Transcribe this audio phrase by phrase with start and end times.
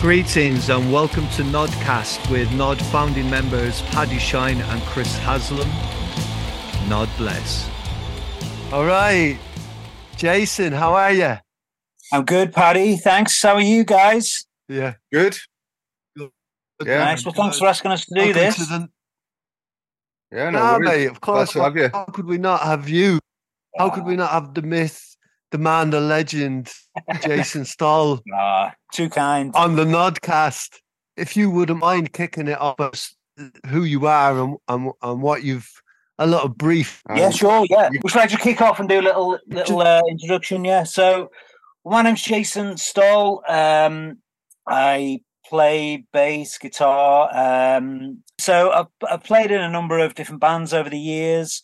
[0.00, 5.68] Greetings and welcome to Gnodcast with Gnod founding members Paddy Shine and Chris Haslam.
[6.88, 7.68] Gnod bless.
[8.72, 9.38] All right.
[10.16, 11.34] Jason, how are you?
[12.14, 12.96] I'm good, Paddy.
[12.96, 13.42] Thanks.
[13.42, 14.46] How are you guys?
[14.68, 14.94] Yeah.
[15.12, 15.36] Good.
[16.16, 16.30] Good.
[16.86, 16.98] Yeah.
[17.04, 17.24] Nice.
[17.26, 18.56] Well, thanks for asking us to do Welcome this.
[18.56, 18.88] to the-
[20.32, 20.88] Yeah, no, Nah, worries.
[20.88, 21.52] mate, of course.
[21.52, 21.90] Glad to have you.
[21.92, 23.18] How could we not have you?
[23.76, 25.09] How could we not have the myth,
[25.50, 26.70] the man, the legend,
[27.22, 29.54] Jason Stoll Ah, too kind.
[29.54, 30.76] on the Gnodcast?
[31.16, 33.14] If you wouldn't mind kicking it off, us,
[33.66, 35.68] who you are and, and, and what you've,
[36.18, 37.02] a little brief.
[37.08, 37.64] Um, yeah, sure.
[37.70, 37.88] Yeah.
[37.92, 40.64] you- Would you like to kick off and do a little little uh, introduction?
[40.64, 40.82] Yeah.
[40.84, 41.30] So,
[41.84, 43.42] my name's Jason Stoll.
[43.48, 44.18] Um,
[44.66, 47.28] I play bass, guitar.
[47.76, 51.62] Um, so I've, I've played in a number of different bands over the years.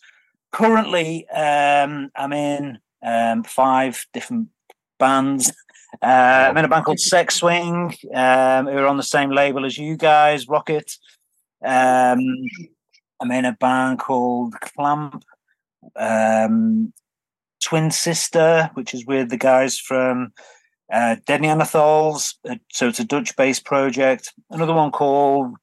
[0.51, 4.49] Currently, um, I'm in um, five different
[4.99, 5.51] bands.
[6.01, 9.65] Uh, I'm in a band called Sex Swing, um, who are on the same label
[9.65, 10.91] as you guys, Rocket.
[11.63, 12.19] Um,
[13.19, 15.23] I'm in a band called Clamp,
[15.95, 16.93] um,
[17.63, 20.33] Twin Sister, which is with the guys from
[20.91, 22.35] uh, Dead Neanderthals.
[22.47, 24.33] Uh, so it's a Dutch-based project.
[24.49, 25.55] Another one called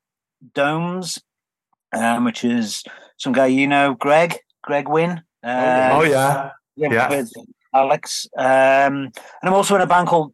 [0.54, 1.22] Domes,
[1.92, 2.82] um, which is
[3.18, 5.22] some guy you know, Greg, Greg Wynn.
[5.42, 6.50] Uh, oh, yeah.
[6.76, 7.08] Yeah, Yeah.
[7.08, 7.32] with
[7.74, 8.26] Alex.
[8.36, 10.32] Um, and I'm also in a band called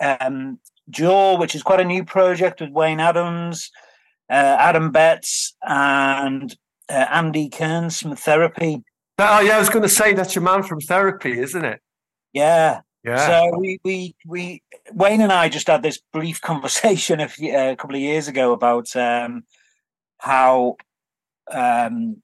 [0.00, 0.58] um,
[0.90, 3.70] JAAW, which is quite a new project with Wayne Adams,
[4.30, 6.54] uh, Adam Betts, and
[6.88, 8.82] uh, Andy Cairns from Therapy.
[9.18, 11.80] Oh, yeah, I was going to say that's your man from therapy, isn't it?
[12.32, 12.80] Yeah.
[13.04, 13.26] Yeah.
[13.26, 17.76] So we, we, we, Wayne and I just had this brief conversation a, few, a
[17.76, 19.44] couple of years ago about um,
[20.18, 20.76] how
[21.50, 22.22] um,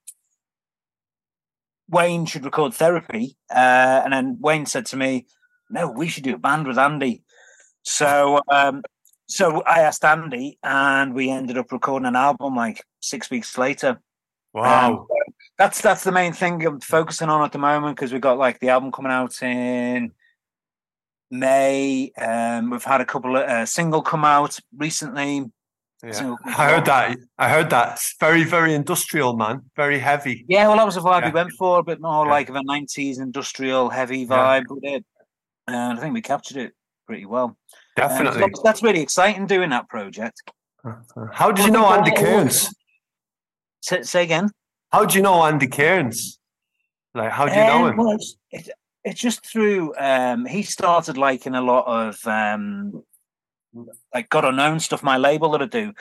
[1.88, 5.26] Wayne should record therapy, uh, and then Wayne said to me,
[5.70, 7.22] "No, we should do a band with Andy."
[7.82, 8.82] So, um,
[9.26, 14.00] so I asked Andy, and we ended up recording an album like six weeks later.
[14.52, 14.90] wow.
[14.90, 15.06] Um,
[15.58, 18.60] that's that's the main thing I'm focusing on at the moment because we've got like
[18.60, 20.12] the album coming out in
[21.30, 22.12] May.
[22.16, 25.50] Um, we've had a couple of uh, single come out recently.
[26.04, 26.12] Yeah.
[26.12, 27.18] so- I heard that.
[27.38, 27.98] I heard that.
[28.20, 29.62] Very, very industrial, man.
[29.76, 30.44] Very heavy.
[30.48, 31.28] Yeah, well, that was the vibe Yeah.
[31.28, 32.30] we went for, a bit more Yeah.
[32.32, 35.04] like of a '90s industrial heavy vibe with it,
[35.66, 36.72] and I think we captured it
[37.06, 37.44] pretty well.
[37.44, 37.56] Um,
[37.96, 38.52] so Definitely.
[38.62, 40.40] that's, really exciting doing that project.
[41.32, 42.72] How did you know Andy Cairns?
[43.80, 44.50] Say, say again.
[44.92, 46.38] How do you know Andy Cairns?
[47.14, 47.96] Like, how do you know Um, him?
[47.96, 48.68] Well, it's, it,
[49.04, 49.94] it's just through.
[49.98, 53.02] Um, he started liking a lot of um,
[54.14, 55.02] like God Unknown stuff.
[55.02, 55.92] My label that I do.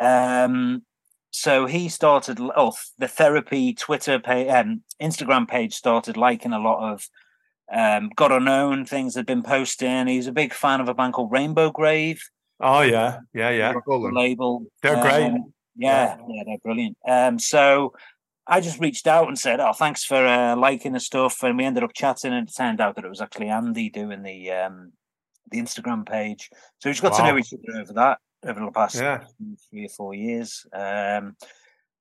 [0.00, 0.82] Um,
[1.30, 2.40] so he started.
[2.40, 7.08] Oh, the therapy Twitter page, um, Instagram page started liking a lot of
[7.72, 10.06] um, God Unknown things had been posting.
[10.06, 12.22] He's a big fan of a band called Rainbow Grave
[12.60, 13.72] Oh yeah, yeah, yeah.
[13.72, 14.14] Them.
[14.14, 14.66] label.
[14.82, 15.26] They're great.
[15.26, 16.96] Um, yeah, yeah, they're brilliant.
[17.06, 17.92] Um, so
[18.46, 21.64] I just reached out and said, "Oh, thanks for uh, liking the stuff," and we
[21.64, 24.92] ended up chatting, and it turned out that it was actually Andy doing the um,
[25.50, 26.50] the Instagram page.
[26.78, 29.24] So we just got to know each other over that over the past Yeah.
[29.70, 30.66] three or four years.
[30.72, 31.36] Um,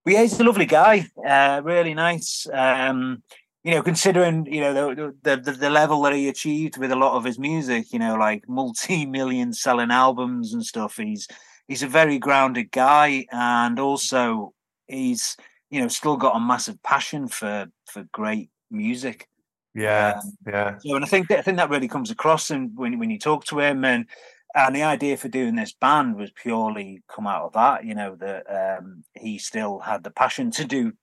[0.03, 2.47] but yeah, he's a lovely guy, uh, really nice.
[2.51, 3.23] Um,
[3.63, 6.95] you know, considering you know the, the the the level that he achieved with a
[6.95, 10.95] lot of his music, you know, like multi-million selling albums and stuff.
[10.95, 11.27] He's
[11.67, 14.53] he's a very grounded guy, and also
[14.87, 15.35] he's
[15.69, 19.27] you know still got a massive passion for for great music.
[19.77, 20.79] Yeah, yeah.
[20.79, 23.19] So, and I think that I think that really comes across in, when when you
[23.19, 24.07] talk to him, and
[24.55, 27.85] and the idea for doing this band was purely come out of that.
[27.85, 30.93] You know that um, he still had the passion to do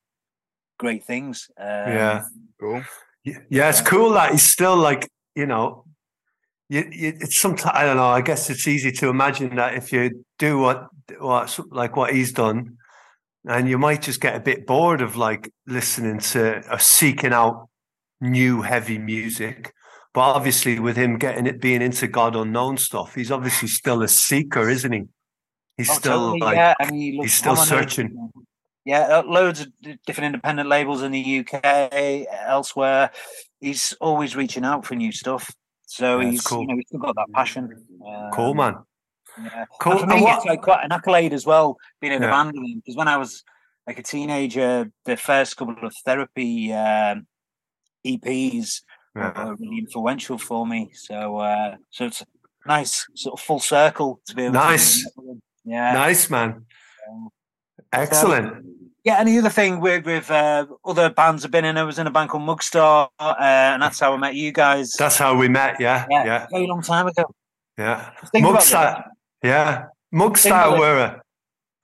[0.78, 1.50] great things.
[1.56, 2.24] Um, Yeah.
[2.60, 2.82] Cool.
[3.24, 5.84] Y- Yeah, it's cool that he's still like, you know,
[6.68, 9.92] you, you, it's sometimes, I don't know, I guess it's easy to imagine that if
[9.92, 12.78] you do what, what, like what he's done,
[13.46, 17.68] and you might just get a bit bored of like listening to or seeking out
[18.24, 19.72] new heavy music.
[20.12, 24.08] But obviously, with him getting it being into God unknown stuff, he's obviously still a
[24.08, 25.02] seeker, isn't he?
[25.76, 26.74] He's Oh, still totally, like, yeah.
[26.80, 28.30] I mean, look he's still searching.
[28.84, 29.68] Yeah, uh, loads of
[30.06, 33.10] different independent labels in the UK, elsewhere.
[33.60, 35.50] He's always reaching out for new stuff.
[35.86, 36.60] So Yeah, he's, cool.
[36.62, 37.70] you know, he's still got that passion.
[38.32, 38.74] cool, Um, man.
[39.42, 39.64] Yeah.
[39.80, 39.92] Cool.
[39.92, 42.30] And for And what- it's like quite an accolade as well, being in a Yeah.
[42.44, 42.54] band.
[42.76, 43.42] Because when I was
[43.86, 47.26] like a teenager, the first couple of therapy um,
[48.04, 48.82] EPs
[49.16, 49.44] Yeah.
[49.44, 50.90] were really influential for me.
[50.94, 52.26] So, uh, so it's a
[52.66, 54.54] nice sort of full circle to be able.
[54.54, 55.08] Nice.
[55.64, 55.92] Yeah.
[55.92, 56.66] Nice, man.
[57.10, 57.28] Um,
[57.92, 58.64] Excellent.
[59.04, 61.98] Yeah, and the other thing with with uh, other bands I've been in, I was
[61.98, 64.92] in a band called Mugstar, uh, and that's how I met you guys.
[64.98, 65.78] That's how we met.
[65.78, 67.24] Yeah, yeah, yeah, a very long time ago.
[67.76, 68.10] yeah.
[68.34, 69.04] Mugstar.
[69.42, 69.84] Yeah,
[70.14, 70.98] Mugstar were.
[71.00, 71.20] A,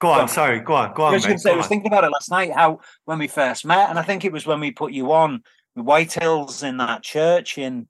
[0.00, 0.28] go Go on, on.
[0.28, 1.40] sorry, go on, go I on, was mate.
[1.40, 1.68] say, I was on.
[1.68, 2.52] thinking about it last night.
[2.52, 5.42] How when we first met, and I think it was when we put you on
[5.80, 7.88] White Hills in that church in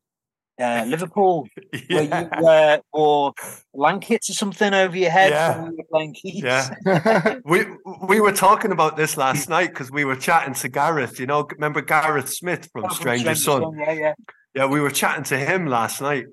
[0.61, 1.49] uh, Liverpool,
[1.89, 3.33] where you uh, wore
[3.73, 5.63] blankets or something over your head Yeah.
[5.63, 6.43] when we were playing keys.
[6.43, 7.37] Yeah.
[7.45, 7.65] we
[8.07, 11.19] we were talking about this last night because we were chatting to Gareth.
[11.19, 13.63] You know, remember Gareth Smith from Oh, Stranger Stranger Son?
[13.63, 14.15] Son, Yeah, yeah.
[14.55, 16.27] Yeah, we were chatting to him last night,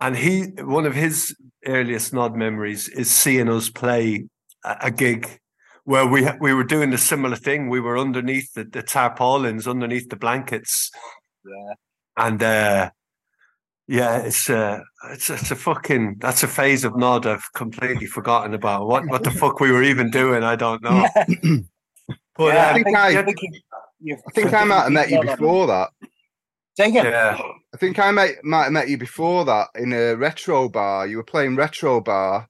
[0.00, 1.34] and he one of his
[1.66, 4.26] earliest Gnod memories is seeing us play
[4.64, 5.40] a, a gig
[5.84, 7.68] where we we were doing a similar thing.
[7.68, 10.90] We were underneath the, the tarpaulins, underneath the blankets,
[11.44, 11.74] Yeah.
[12.16, 12.90] and uh,
[13.86, 18.54] yeah, it's uh, it's it's a fucking that's a phase of Gnod I've completely forgotten
[18.54, 18.86] about.
[18.88, 20.42] What what the fuck we were even doing?
[20.42, 21.06] I don't know.
[22.36, 23.38] But Yeah, uh, I think I- think
[24.00, 25.90] you- I think I might have met you before that.
[26.76, 27.04] Say again.
[27.06, 27.40] yeah,
[27.72, 31.06] I think I might might have met you before that in a retro bar.
[31.06, 32.48] You were playing retro bar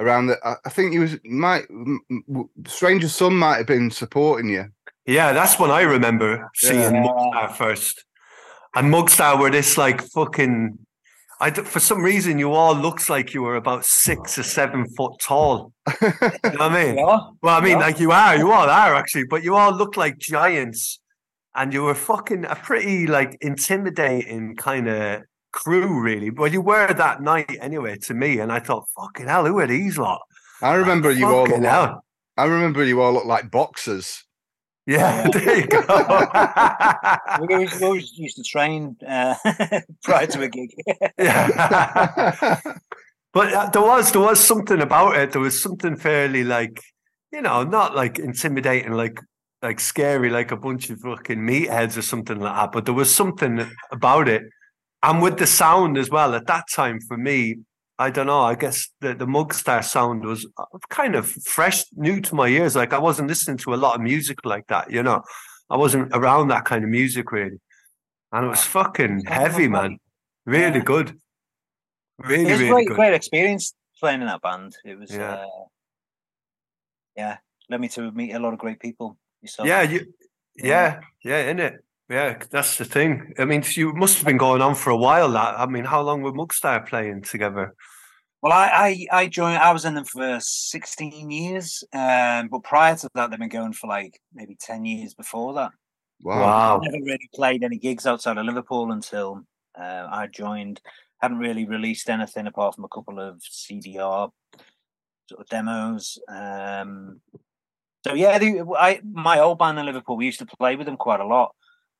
[0.00, 0.36] around the.
[0.44, 4.64] I I think you was might m- m- Stranger Sun might have been supporting you.
[5.06, 7.04] yeah, that's when I remember seeing Yeah.
[7.04, 8.04] Mugstar first.
[8.76, 10.78] And Mugstar were this like fucking.
[11.42, 15.12] I for some reason you all looks like you were about six or seven foot
[15.28, 15.72] tall.
[16.02, 16.08] You
[16.56, 16.94] know what I mean?
[16.98, 17.18] Yeah.
[17.42, 17.86] Well, I mean, Yeah.
[17.86, 21.00] like you are, you all are actually, but you all look like giants,
[21.54, 26.30] and you were fucking a pretty like intimidating kind of crew, really.
[26.30, 29.66] Well, you were that night anyway to me, and I thought, fucking hell, who are
[29.66, 30.20] these lot?
[30.62, 31.46] I remember you all.
[31.46, 31.96] Fucking Look like.
[32.36, 34.24] I remember you all look like boxers.
[34.86, 35.80] Yeah, there you go.
[37.40, 39.34] We always, we always used to train uh,
[40.02, 40.70] prior to a gig.
[41.18, 42.60] yeah.
[43.32, 45.30] But uh, there was there was something about it.
[45.30, 46.80] There was something fairly like,
[47.32, 49.20] you know, not like intimidating, like
[49.62, 52.72] like scary, like a bunch of fucking meatheads or something like that.
[52.72, 54.42] But there was something about it,
[55.02, 56.34] and with the sound as well.
[56.34, 57.56] At that time, for me,
[57.98, 58.40] I don't know.
[58.42, 62.74] I guess the the Mugstar sound was uh, kind of fresh, new to my ears.
[62.76, 64.90] Like I wasn't listening to a lot of music like that.
[64.90, 65.22] You know,
[65.68, 67.58] I wasn't around that kind of music really,
[68.32, 69.98] and it was fucking heavy, man.
[70.46, 70.84] Really Yeah.
[70.84, 71.20] good.
[72.18, 72.96] Really, it was a really great, good.
[72.96, 74.76] great experience playing in that band.
[74.84, 75.34] It was, Yeah.
[75.34, 75.46] uh,
[77.16, 77.36] yeah,
[77.68, 79.16] led me to meet a lot of great people.
[79.42, 79.66] Yourself.
[79.68, 80.12] Yeah, you,
[80.56, 81.74] yeah, yeah, in it.
[82.10, 83.34] Yeah, that's the thing.
[83.38, 85.30] I mean, you must have been going on for a while.
[85.30, 87.74] That I mean, how long were Mugstar playing together?
[88.42, 89.58] Well, I, I I joined.
[89.58, 93.74] I was in them for sixteen years, um, but prior to that, they've been going
[93.74, 95.70] for like maybe ten years before that.
[96.22, 96.40] Wow.
[96.40, 96.80] Wow.
[96.82, 99.44] I never really played any gigs outside of Liverpool until
[99.78, 100.80] uh, I joined.
[101.22, 104.30] Hadn't really released anything apart from a couple of CDR
[105.28, 106.18] sort of demos.
[106.28, 107.20] Um,
[108.04, 110.96] so yeah, the, I my old band in Liverpool, we used to play with them
[110.96, 111.54] quite a lot,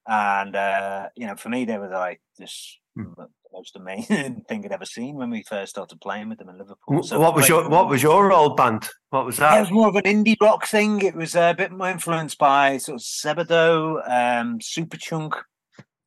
[0.07, 4.73] and uh, you know, for me, they were like this the most amazing thing I'd
[4.73, 7.03] ever seen when we first started playing with them in Liverpool.
[7.03, 8.89] So what was your What was your old band?
[9.11, 11.03] What was yeah, it was more of an indie rock thing.
[11.03, 15.33] It was a bit more influenced by sort of Sebadoh, um, Superchunk.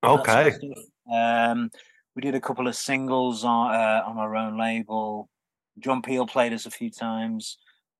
[0.01, 0.73] that sort of Okay.
[1.13, 1.69] Um,
[2.15, 5.29] we did a couple of singles on uh, on our own label.
[5.79, 7.57] John Peel played us a few times,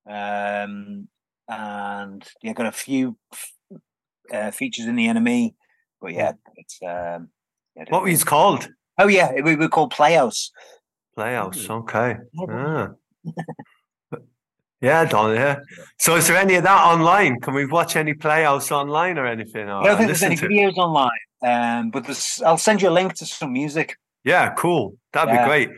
[0.08, 1.08] um,
[1.50, 3.18] and yeah, got a few
[4.32, 5.56] uh, features in the NME.
[6.04, 7.30] But yeah, it's um,
[7.78, 8.68] yeah, what were you called?
[9.00, 10.52] Oh yeah, we were called Playhouse.
[11.16, 11.70] Playhouse.
[11.70, 12.18] Okay.
[12.34, 12.88] Yeah, Ah.
[14.82, 15.34] Yeah, Don.
[15.34, 15.60] Yeah.
[15.98, 17.40] So, is there any of that online?
[17.40, 19.70] Can we watch any Playhouse online or anything?
[19.70, 21.10] Or I don't think there's any videos online,
[21.42, 23.96] um, but there's, I'll send you a link to some music.
[24.26, 24.98] Yeah, cool.
[25.14, 25.44] That'd Yeah.
[25.44, 25.70] be great.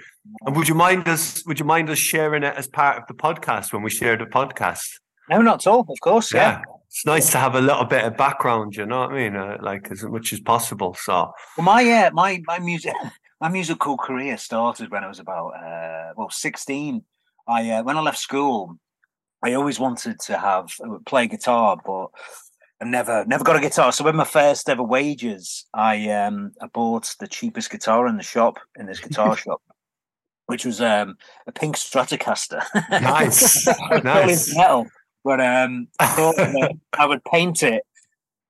[0.48, 1.44] And would you mind us?
[1.46, 4.26] Would you mind us sharing it as part of the podcast when we share the
[4.26, 4.82] podcast?
[5.30, 5.82] No, not at all.
[5.88, 6.62] Of course, yeah.
[6.62, 6.62] Yeah,
[6.96, 8.78] it's nice to have a little bit of background.
[8.78, 9.36] You know what I mean?
[9.36, 10.96] Uh, like as much as possible.
[10.98, 12.94] So Well, my uh, my my music
[13.42, 17.04] my musical career started when I was about uh, well sixteen.
[17.50, 18.80] I uh, when I left school,
[19.44, 22.12] I always wanted to have uh, play guitar, but
[22.82, 23.92] I never never got a guitar.
[23.92, 28.24] So with my first ever wages, I um I bought the cheapest guitar in the
[28.24, 29.62] shop in this guitar shop,
[30.46, 32.64] which was um a pink Stratocaster.
[32.90, 33.68] Nice,
[34.02, 34.56] nice.
[34.56, 34.88] metal,
[35.26, 37.84] but um I thought that I would paint it.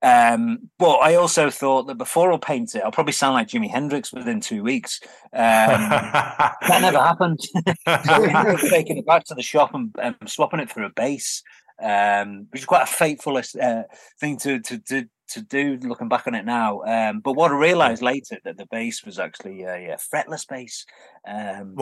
[0.01, 3.71] Um, but I also thought that before I'll paint it, I'll probably sound like Jimi
[3.71, 4.99] Hendrix within two weeks.
[5.01, 7.39] Um, that never happened.
[7.41, 7.55] so
[7.87, 11.41] I ended taking it back to the shop and, and swapping it for a bass,
[11.81, 13.83] um, which is quite a fateful uh,
[14.19, 15.77] thing to, to to to do.
[15.81, 19.19] Looking back on it now, um, but what I realised later that the bass was
[19.19, 20.85] actually a, a fretless bass.
[21.27, 21.75] Um,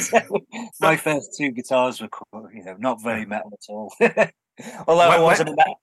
[0.00, 0.20] so
[0.80, 2.08] my first two guitars were,
[2.52, 3.92] you know, not very metal at all.
[4.88, 5.80] Although I wasn't a metal.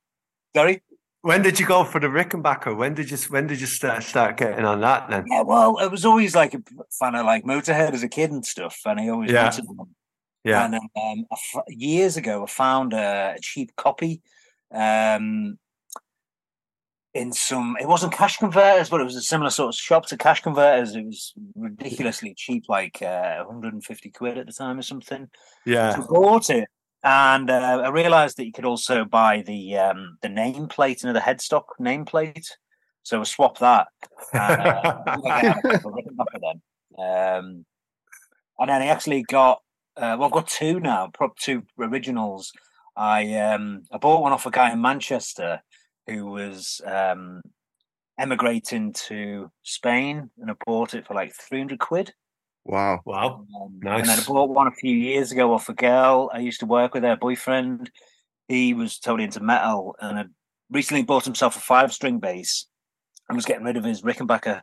[0.56, 0.82] Sorry.
[1.22, 2.76] when did you go for the Rickenbacker?
[2.76, 5.26] When did you when did you start start getting on that then?
[5.28, 6.62] Yeah, well, I was always like a
[7.00, 9.44] fan of like Motorhead as a kid and stuff, and I always Yeah.
[9.44, 9.88] wanted one.
[10.44, 10.66] Yeah.
[10.66, 11.26] And um,
[11.70, 14.22] years ago, I found a, a cheap copy
[14.74, 15.58] um,
[17.14, 17.78] in some.
[17.80, 20.96] It wasn't cash converters, but it was a similar sort of shop to cash converters.
[20.96, 25.30] It was ridiculously cheap, like uh, 150 quid at the time or something.
[25.66, 25.96] Yeah.
[25.96, 26.68] So I bought it,
[27.04, 31.20] and uh, I realised that you could also buy the um, the nameplate, know, the
[31.20, 32.48] headstock nameplate.
[33.04, 33.88] So I swapped that.
[34.32, 36.62] And, uh, I put it back then.
[36.98, 37.66] Um,
[38.60, 39.62] and then I actually got
[39.98, 42.52] uh, well, I've got two now, prop two originals.
[42.96, 45.62] I um I bought one off a guy in Manchester
[46.08, 47.42] who was um
[48.20, 52.14] emigrating to Spain, and I bought it for like three hundred quid.
[52.66, 53.02] Wow.
[53.06, 53.46] wow.
[53.62, 56.62] Um, And then I bought one a few years ago off a girl I used
[56.62, 57.92] to work with, her boyfriend.
[58.48, 60.30] He was totally into metal and had
[60.72, 62.68] recently bought himself a five string bass
[63.28, 64.62] and was getting rid of his Rickenbacker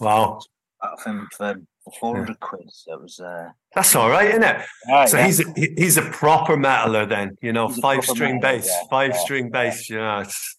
[0.00, 0.40] Wow.
[0.82, 2.68] out of him for, for 400 quid.
[2.72, 4.66] So it was, uh, That's all right, isn't it?
[4.88, 5.26] right, So yeah.
[5.26, 8.88] he's a, he's a proper metaler then, you know, He's five string metaler, bass, yeah,
[8.90, 9.50] five yeah, string yeah.
[9.52, 9.88] bass.
[9.88, 10.56] You know, it's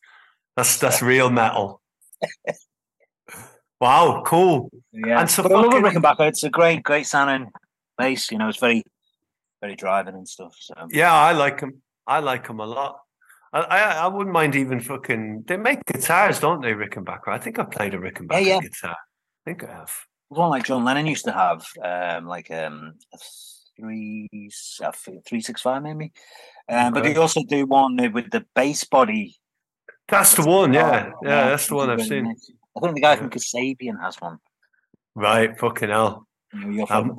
[0.57, 1.79] that's that's real metal.
[3.79, 4.69] wow, cool.
[4.91, 5.19] yeah.
[5.21, 6.27] and so but I love fucking- Rickenbacker.
[6.27, 7.51] It's a great, great sounding
[7.97, 8.31] bass.
[8.31, 8.83] You know, it's very,
[9.61, 10.55] very driving and stuff.
[10.59, 11.81] So Yeah, I like him.
[12.05, 12.99] I like him a lot.
[13.53, 15.43] I, I I wouldn't mind even fucking.
[15.47, 17.29] They make guitars, don't they, Rickenbacker?
[17.29, 18.59] I think I played a Rickenbacker yeah.
[18.59, 18.91] guitar.
[18.95, 19.91] I think I have.
[20.29, 23.17] one like John Lennon used to have, um, like um, a
[23.79, 24.27] three
[24.81, 24.91] a
[25.25, 26.11] three six five maybe.
[26.69, 27.13] Um, But Okay.
[27.13, 29.37] they also do one with the bass body.
[30.07, 30.73] That's the one.
[30.73, 32.27] Yeah, Oh, yeah, that's the one I've seen.
[32.27, 34.37] I think the guy from Kasabian has one.
[35.15, 36.27] Right, fucking hell.
[36.53, 37.15] You know, your Um.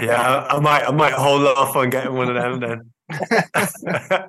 [0.00, 2.92] Yeah, I, I might, I might hold off on getting one of them then.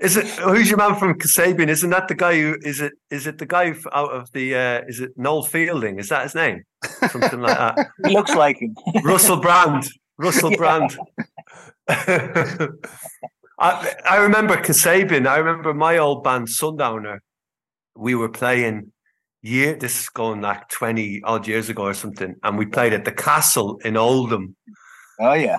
[0.00, 1.68] is it who's your man from Kasabian?
[1.68, 2.92] Isn't that the guy who is it?
[3.10, 4.54] Is it the guy out of the?
[4.54, 5.98] uh Is it Noel Fielding?
[5.98, 6.64] Is that his name?
[7.10, 7.88] Something like that.
[8.06, 8.74] He looks like him.
[9.02, 9.88] Russell Brand.
[10.18, 10.96] Russell Brand.
[13.58, 15.26] I I remember Kasabian.
[15.26, 17.22] I remember my old band Sundowner.
[17.96, 18.92] We were playing
[19.42, 19.76] year.
[19.76, 23.12] This is going like twenty odd years ago or something, and we played at the
[23.12, 24.56] Castle in Oldham.
[25.20, 25.58] Oh yeah,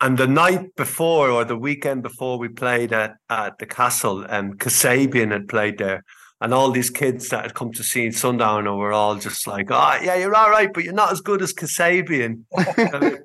[0.00, 4.58] And the night before, or the weekend before, we played at, at the castle, and
[4.58, 6.04] Kasabian had played there.
[6.40, 9.98] And all these kids that had come to see Sundowner were all just like, "Oh,
[10.02, 13.04] yeah, you're all right, but you're not as good as Kasabian." and,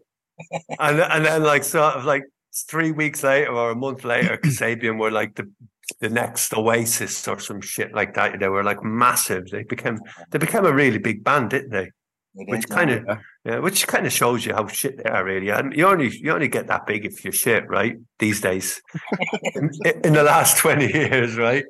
[0.79, 2.23] and and then, like, sort of like
[2.53, 5.49] three weeks later or a month later, Kasabian were like the
[5.99, 8.39] the next Oasis or some shit like that.
[8.39, 9.49] They were like massive.
[9.49, 9.99] They became
[10.31, 11.91] they became a really big band, didn't they?
[12.35, 13.05] He Which kind of
[13.45, 15.49] yeah, which kind of shows you how shit they are, really.
[15.49, 17.97] And you only you only get that big if you're shit, right?
[18.17, 18.81] These days,
[19.55, 19.69] in,
[20.03, 21.65] in the last twenty years, right?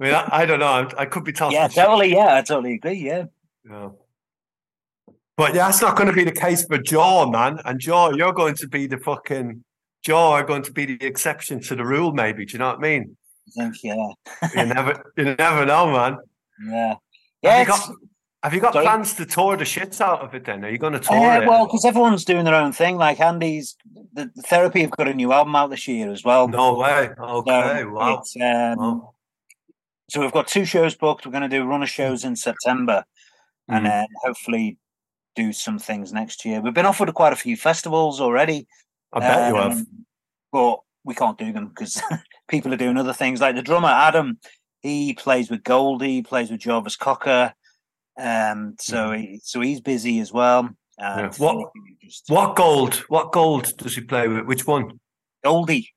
[0.00, 0.66] I mean, I, I don't know.
[0.66, 1.56] I'm, I could be talking.
[1.56, 2.12] yeah, shit, totally.
[2.12, 2.94] Yeah, I totally agree.
[2.94, 3.26] Yeah,
[3.68, 3.90] yeah.
[5.36, 7.60] But yeah, that's not going to be the case for JAAW, man.
[7.64, 9.64] And JAAW, you're going to be the fucking
[10.06, 12.46] JAAW are going to be the exception to the rule, maybe.
[12.46, 13.16] Do you know what I mean?
[13.58, 14.06] I think yeah,
[14.54, 16.18] You never, you never know, man.
[16.66, 16.94] yeah,
[17.42, 17.50] yeah.
[17.56, 17.90] Have you got,
[18.42, 20.44] have you got plans to tour the shits out of it?
[20.44, 21.46] Then are you going to tour Uh, it?
[21.48, 22.96] well, because everyone's doing their own thing.
[22.96, 23.76] Like Andy's,
[24.14, 26.48] the, the therapy have got a new album out this year as well.
[26.48, 27.10] no way.
[27.16, 28.22] So Okay, wow.
[28.40, 29.14] um, wow.
[30.10, 31.26] So we've got two shows booked.
[31.26, 33.04] We're going to do runner shows in September,
[33.68, 33.88] and Mhm.
[33.90, 34.78] then hopefully
[35.36, 36.60] do some things next year.
[36.60, 38.66] We've been offered quite a few festivals already,
[39.12, 39.72] I bet you have.
[39.72, 39.86] um,
[40.52, 42.00] but we can't do them because
[42.48, 43.40] people are doing other things.
[43.40, 44.38] Like the drummer Adam,
[44.80, 47.52] he plays with Goldie, plays with Jarvis Cocker,
[48.18, 50.64] um, so he, so he's busy as well.
[51.00, 51.18] Mm-hmm.
[51.18, 51.30] Yeah.
[51.38, 51.70] What-
[52.02, 52.94] just- What gold?
[53.08, 54.44] What gold does he play with?
[54.46, 55.00] Which one?
[55.44, 55.88] Goldie?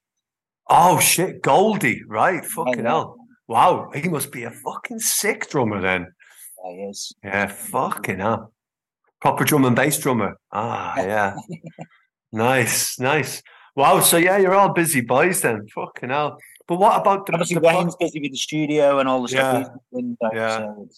[0.70, 2.44] Oh shit, Goldie, right?
[2.46, 2.90] Fucking yeah.
[2.90, 3.18] hell.
[3.48, 6.08] Wow, he must be a fucking sick drummer then.
[6.64, 7.12] Yeah, he is.
[7.24, 8.54] Yeah, fucking hell.
[9.20, 10.38] Proper drum and bass drummer.
[10.54, 11.36] Ah, yeah.
[12.34, 13.42] nice, nice.
[13.76, 15.68] Wow, so yeah, you're all busy boys then.
[15.74, 16.38] Fucking hell.
[16.68, 19.68] But what about the, Obviously, the Wayne's busy with the studio and all the stuff.
[19.68, 19.74] Yeah.
[19.92, 20.58] doing, so- Yeah.
[20.58, 20.90] so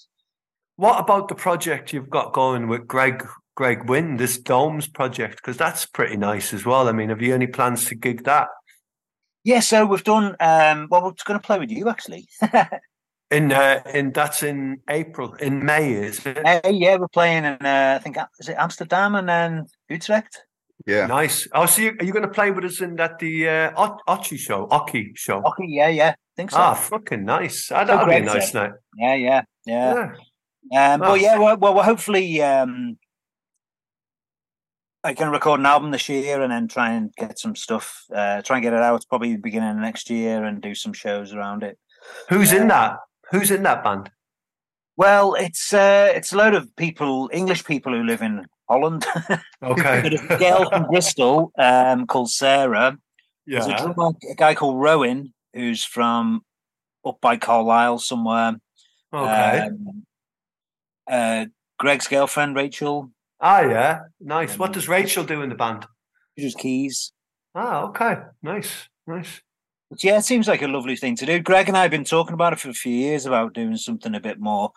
[0.75, 3.25] what about the project you've got going with Greg
[3.55, 5.37] Greg Wynn, this Domes project?
[5.37, 6.89] Because that's pretty nice as well.
[6.89, 8.49] I mean, have you any plans to gig that?
[9.45, 10.35] Yeah, so we've done.
[10.39, 12.27] Um, well, we're going to play with you actually.
[13.31, 16.45] In uh, in that's in April, in May, is it?
[16.45, 17.57] Uh, yeah, we're playing in.
[17.65, 20.43] Uh, I think is it Amsterdam and then Utrecht.
[20.85, 21.07] Yeah.
[21.07, 21.47] Nice.
[21.53, 23.71] Oh, so you, are you going to play with us in that the uh,
[24.07, 25.41] OCCII show, OCCII show?
[25.43, 26.57] Okay, yeah, yeah, think so.
[26.57, 27.71] Ah, fucking nice.
[27.71, 28.71] Ah, that'll be a nice night.
[28.97, 29.93] yeah, yeah, yeah.
[30.71, 30.93] Yeah.
[30.93, 31.09] Um, Nice.
[31.09, 32.97] But yeah, well, well, we're hopefully um,
[35.03, 38.03] I can record an album this year and then try and get some stuff.
[38.13, 41.33] Uh, try and get it out probably beginning of next year and do some shows
[41.33, 41.77] around it.
[42.29, 42.97] Who's in Uh, that?
[43.31, 44.09] Who's in that band?
[44.97, 49.05] Well, it's uh, it's a load of people, English people who live in Holland.
[49.63, 50.01] Okay.
[50.03, 52.99] But a girl from Bristol um, called Sarah.
[53.47, 53.77] There's a yeah.
[53.81, 56.41] drummer, a guy called Rowan, who's from
[57.03, 58.57] up by Carlisle somewhere.
[59.11, 59.59] Okay.
[59.61, 60.03] Um,
[61.09, 61.45] uh,
[61.79, 63.09] Greg's girlfriend, Rachel,
[63.41, 63.99] ah, yeah.
[64.19, 64.59] Nice.
[64.59, 65.87] What does Rachel do in the band?
[66.37, 67.11] who's keys.
[67.53, 68.17] Ah, okay.
[68.41, 68.89] Nice.
[69.07, 69.41] Nice.
[69.89, 71.39] But yeah, it seems like a lovely thing to do.
[71.39, 74.15] Greg and I have been talking about it for a few years about doing something
[74.15, 74.71] a bit more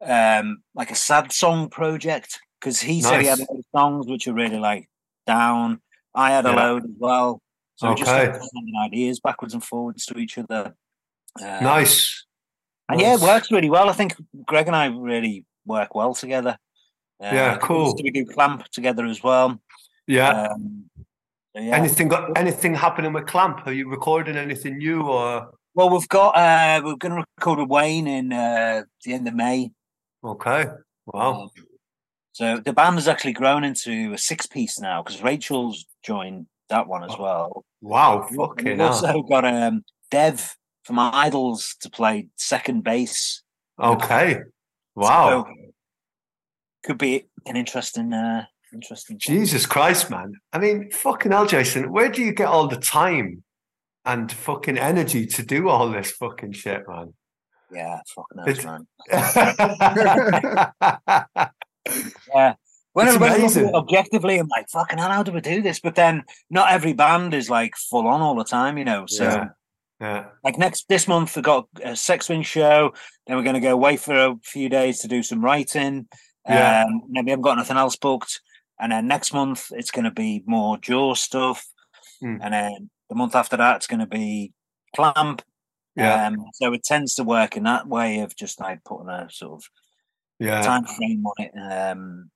[0.00, 4.06] um, like a sad song project because he said he had a lot of songs
[4.06, 4.88] which are really like
[5.26, 5.80] down.
[6.14, 6.54] I had a Yeah.
[6.66, 7.40] load as well.
[7.76, 8.32] So we just Okay.
[8.54, 10.74] sending ideas backwards and forwards to each other.
[11.40, 12.24] Um, Nice.
[12.88, 13.90] And yeah, it works really well.
[13.90, 14.14] I think
[14.46, 16.56] Greg and I really work well together.
[17.22, 17.94] Uh, Yeah, cool.
[18.02, 19.60] We do clamp together as well.
[20.06, 20.30] Yeah.
[20.52, 20.88] Um,
[21.54, 21.74] so yeah.
[21.76, 23.66] Anything got anything happening with Clamp?
[23.66, 27.68] Are you recording anything new or Well, we've got uh, we're going to record with
[27.68, 29.70] Wayne in uh, the end of May.
[30.24, 30.66] okay?
[31.06, 31.42] Wow.
[31.42, 31.50] Um,
[32.36, 36.86] so the band has actually grown into a six piece now because Rachel's joined that
[36.86, 37.64] one as Oh, well.
[37.80, 38.26] Wow.
[38.28, 38.88] We've Fucking hell.
[38.88, 43.42] also got um, Dev from IDLES to play second bass.
[43.82, 44.40] Okay.
[44.94, 45.46] Wow.
[45.46, 45.54] So,
[46.84, 49.18] could be an interesting, uh, interesting.
[49.18, 49.34] thing.
[49.38, 50.34] Jesus Christ, man.
[50.52, 53.44] I mean, fucking hell, Jason, where do you get all the time
[54.04, 57.14] and fucking energy to do all this fucking shit, man?
[57.72, 58.86] Yeah, fucking knows, man.
[61.88, 62.02] yeah.
[62.34, 62.54] Yeah.
[62.92, 63.74] When It's I when I look at amazing.
[63.74, 65.80] objectively, I'm like, fucking hell, how do we do this?
[65.80, 69.04] But then not every band is like full on all the time, you know.
[69.06, 69.48] So
[70.00, 70.26] Yeah.
[70.42, 72.94] like next this month we've got a sex swing show,
[73.26, 76.08] then we're gonna go away for a few days to do some writing.
[76.48, 76.84] Yeah.
[76.86, 78.40] Um maybe I've got nothing else booked.
[78.80, 81.66] And then next month it's gonna be more JAAW stuff.
[82.22, 82.38] Hmm.
[82.40, 84.52] And then the month after that it's gonna be
[84.94, 85.42] clamp.
[85.96, 86.26] Yeah.
[86.28, 89.52] Um so it tends to work in that way of just like putting a sort
[89.60, 89.68] of
[90.38, 90.60] Yeah.
[90.62, 91.52] time frame on it.
[91.56, 92.30] Um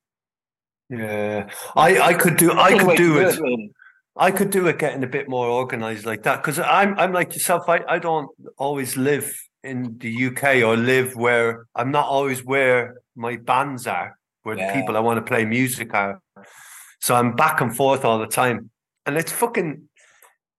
[0.89, 1.49] Yeah.
[1.75, 3.39] I, I could do I could do it.
[3.39, 3.71] really.
[4.17, 7.33] I could do it getting a bit more organized like that because I'm I'm like
[7.33, 7.63] yourself.
[7.69, 9.31] I, I don't always live
[9.63, 14.67] in the UK or live where I'm not always where my bands are, where Yeah.
[14.73, 16.19] the people I want to play music are.
[16.99, 18.69] So I'm back and forth all the time,
[19.05, 19.87] and it's fucking.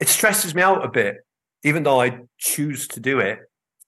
[0.00, 1.16] It stresses me out a bit,
[1.62, 3.38] even though I choose to do it.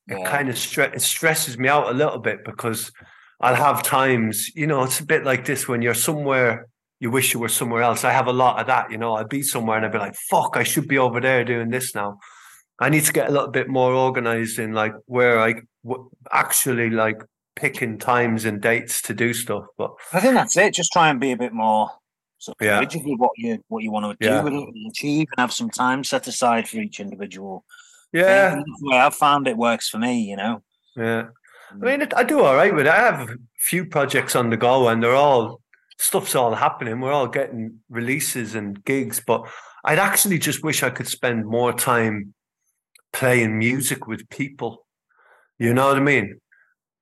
[0.09, 2.93] It kind of stre- it stresses me out a little bit because
[3.45, 6.67] I'll have times, you know, it's a bit like this when you're somewhere
[7.01, 8.03] you wish you were somewhere else.
[8.05, 9.15] I have a lot of that, you know.
[9.17, 11.95] I'd be somewhere and I'd be like, fuck, I should be over there doing this
[11.95, 12.19] now.
[12.81, 15.55] I need to get a little bit more organized in like where I
[15.85, 17.21] w- actually like
[17.57, 19.65] picking times and dates to do stuff.
[19.77, 20.73] But I think that's it.
[20.75, 21.91] Just try and be a bit more
[22.39, 22.79] sort of Yeah.
[22.79, 24.43] rigid with what you what you want to do Yeah.
[24.43, 27.65] with it and achieve, and have some time set aside for each individual.
[28.13, 30.23] yeah, way I've found it works for me.
[30.31, 30.63] You know.
[30.97, 31.25] yeah.
[31.83, 32.91] I mean, I do all right with it.
[32.91, 35.61] I have a few projects on the go, and they're all
[35.99, 37.01] stuff's all happening.
[37.01, 39.49] We're all getting releases and gigs, but
[39.85, 42.35] I'd actually just wish I could spend more time
[43.13, 44.87] playing music with people.
[45.59, 46.41] You know what I mean?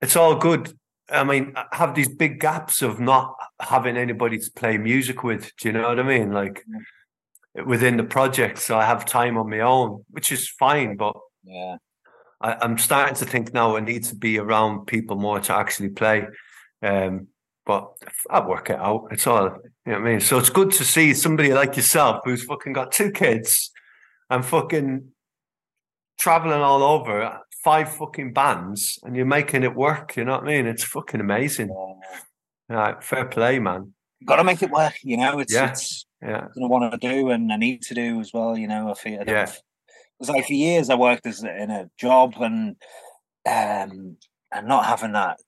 [0.00, 0.76] It's all good.
[1.08, 5.52] I mean, I have these big gaps of not having anybody to play music with.
[5.56, 6.32] Do you know what I mean?
[6.32, 7.66] Like mm.
[7.66, 11.76] within the project, so I have time on my own, which is fine, but Yeah.
[12.42, 15.90] I, I'm starting to think now I need to be around people more to actually
[15.90, 16.26] play.
[16.82, 17.28] Um,
[17.64, 17.92] but
[18.28, 19.08] I'll work it out.
[19.12, 20.20] It's all, you know what I mean?
[20.20, 23.70] So it's good to see somebody like yourself who's fucking got two kids
[24.28, 25.08] and fucking
[26.18, 30.16] traveling all over, five fucking bands, and you're making it work.
[30.16, 30.66] You know what I mean?
[30.66, 31.70] It's fucking amazing.
[32.68, 33.94] Yeah, fair play, man.
[34.24, 34.94] Got to make it work.
[35.02, 35.38] You know.
[35.38, 35.70] It's Yeah.
[35.70, 36.42] it's Yeah.
[36.42, 38.56] something I want to do and I need to do as well.
[38.56, 38.90] You know.
[38.90, 39.20] I feel.
[39.20, 39.52] I Yeah.
[40.22, 42.76] It's like for years I worked as in a job and
[43.44, 44.16] um
[44.52, 45.38] and not having that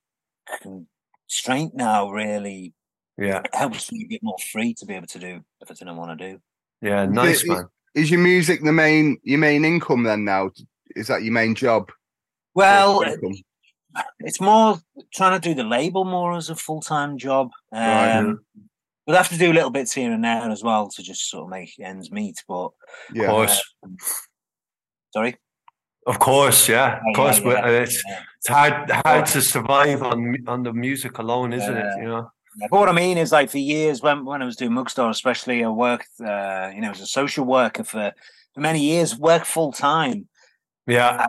[0.60, 2.74] constraint now really
[3.16, 3.42] Yeah.
[3.52, 6.40] helps me get more free to be able to do everything I want to do.
[6.82, 7.04] Yeah.
[7.04, 7.68] Is Nice, it- man.
[7.94, 10.50] Is your music the main your main income then now?
[10.96, 11.92] Is that your main job?
[12.56, 13.04] Well,
[14.18, 14.80] it's more
[15.14, 17.50] trying to do the label more as a full time job.
[17.72, 18.34] Um, Right.
[19.06, 21.50] We'll have to do little bits here and there as well to just sort of
[21.50, 22.42] make ends meet.
[22.48, 22.72] But Of
[23.14, 23.26] yeah.
[23.28, 23.62] course.
[25.14, 25.32] Sorry,
[26.12, 26.60] Of course.
[26.76, 26.90] Yeah.
[27.08, 27.38] Of course.
[27.38, 27.96] yeah, but yeah, It's,
[28.38, 28.74] it's hard
[29.06, 30.18] hard to survive on
[30.52, 31.92] on the music alone, isn't it?
[32.02, 32.24] You know.
[32.60, 35.08] Yeah, but what I mean is, like for years, when when I was doing Mugstar,
[35.18, 38.04] especially, I worked, uh, you know, as a social worker for,
[38.54, 40.18] for many years, worked full time.
[40.86, 41.10] Yeah.
[41.24, 41.26] I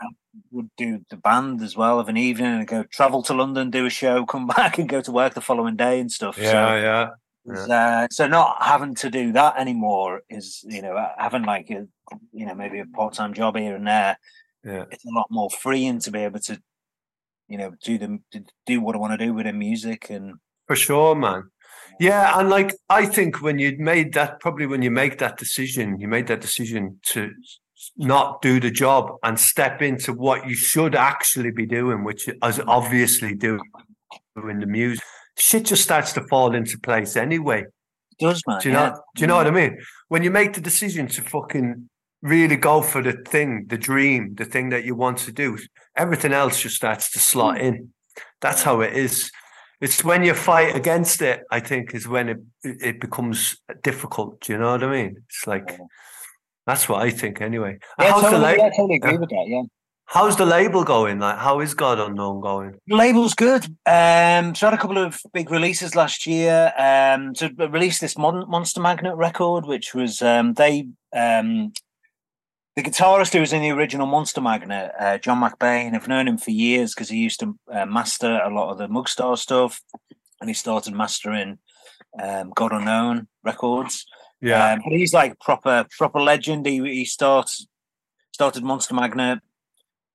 [0.56, 3.86] Would do the band as well of an evening and go travel to London, do
[3.86, 6.36] a show, come back and go to work the following day and stuff.
[6.38, 6.52] Yeah.
[6.52, 7.06] so, Yeah.
[7.47, 11.88] It's, uh, so not having to do that anymore is, you know, having like a,
[12.31, 14.17] you know, maybe a part time job here and there.
[14.63, 14.86] Yeah.
[14.91, 16.60] It's a lot more freeing to be able to,
[17.47, 20.36] you know, do the to do what I want to do with the music and
[20.67, 21.51] For sure, man.
[21.99, 25.99] Yeah, and like I think when you made that, probably when you make that decision,
[25.99, 27.31] you made that decision to
[27.95, 32.60] not do the job and step into what you should actually be doing, which is
[32.67, 33.60] obviously doing
[34.36, 35.03] the music.
[35.38, 37.62] Shit just starts to fall into place anyway.
[37.62, 38.60] It does man?
[38.62, 38.89] Do you yeah.
[38.89, 39.02] know?
[39.15, 39.56] Do you know what I mm.
[39.56, 39.78] mean?
[40.08, 41.89] When you make the decision to fucking
[42.21, 45.58] really go for the thing, the dream, the thing that you want to do,
[45.95, 47.62] everything else just starts to slot mm.
[47.62, 47.93] in.
[48.41, 49.32] That's how it is.
[49.82, 54.41] It's when you fight against it, I think, is when it it becomes difficult.
[54.41, 55.17] Do you know what I mean?
[55.28, 55.78] It's like
[56.65, 57.78] that's what I think anyway.
[58.00, 58.71] Yeah, totally, yeah, label?
[58.71, 59.45] totally agree with that.
[59.48, 59.63] Yeah.
[60.08, 61.20] How's the label going?
[61.20, 62.80] Like, how is God Unknown going?
[62.88, 63.65] The label's good.
[63.86, 66.72] Um, so I had a couple of big releases last year.
[66.78, 71.74] Um, to release this Mon- Monster Magnet record, which was um, they um,
[72.76, 75.96] the guitarist who was in the original Monster Magnet, uh, John McBain.
[75.96, 78.88] I've known him for years because he used to uh, master a lot of the
[78.88, 79.82] Mugstar stuff,
[80.39, 81.58] and he started mastering
[82.22, 84.06] um, God Unknown records.
[84.39, 86.68] Yeah, Um, but he's like proper proper legend.
[86.68, 87.65] He he starts
[88.34, 89.39] started Monster Magnet.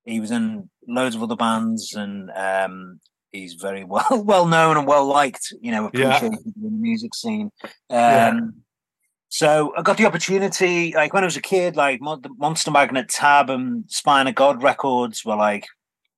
[0.05, 2.99] He was in loads of other bands, and um,
[3.31, 5.53] he's very well well known and well liked.
[5.61, 6.15] You know, Yeah.
[6.17, 7.51] appreciated in the music scene.
[7.89, 8.39] Um, Yeah.
[9.33, 12.69] So I got the opportunity, like when I was a kid, like Mon- the Monster
[12.69, 15.65] Magnet, Tab, and Spine of God records were like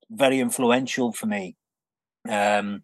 [0.09, 1.55] very influential for me.
[2.27, 2.81] Um,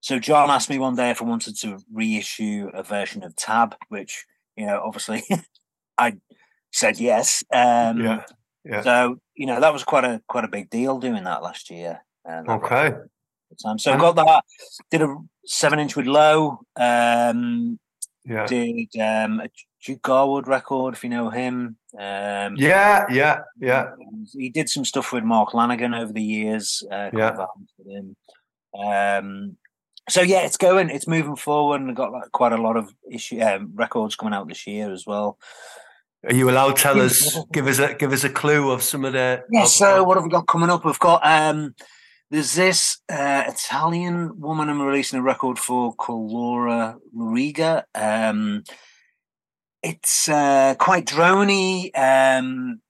[0.00, 3.76] so John asked me one day if I wanted to reissue a version of Tab,
[3.88, 4.24] which
[4.56, 5.22] you know, obviously,
[5.98, 6.14] I
[6.72, 7.44] said yes.
[7.52, 8.24] Um, yeah,
[8.68, 8.82] yeah.
[8.82, 12.04] So you know, that was quite a quite a big deal doing that last year.
[12.24, 12.92] And Okay.
[13.64, 13.78] time.
[13.78, 14.44] So I got that.
[14.90, 16.60] Did a seven inch with Low.
[16.76, 17.78] Um,
[18.24, 19.48] Yeah, did um, a
[19.84, 21.78] Duke Garwood record, if you know him.
[21.94, 23.92] Um, yeah, yeah, yeah.
[24.32, 26.82] He did some stuff with Mark Lanegan over the years.
[26.90, 27.46] Uh, Yeah.
[27.78, 28.16] with him.
[28.78, 29.56] Um,
[30.08, 33.40] so yeah, it's going, it's moving forward, and got like, quite a lot of issue
[33.40, 35.38] um, records coming out this year as well.
[36.26, 37.38] Are you allowed to tell us?
[37.52, 39.44] Give us a give us a clue of some of the.
[39.50, 39.62] Yeah.
[39.62, 40.84] of- So what have we got coming up?
[40.84, 41.74] We've got um,
[42.30, 47.84] there's this uh, Italian woman I'm releasing a record for called Laura Luriga.
[47.94, 48.64] Um,
[49.82, 51.96] it's uh, quite drony.
[51.96, 52.80] Um,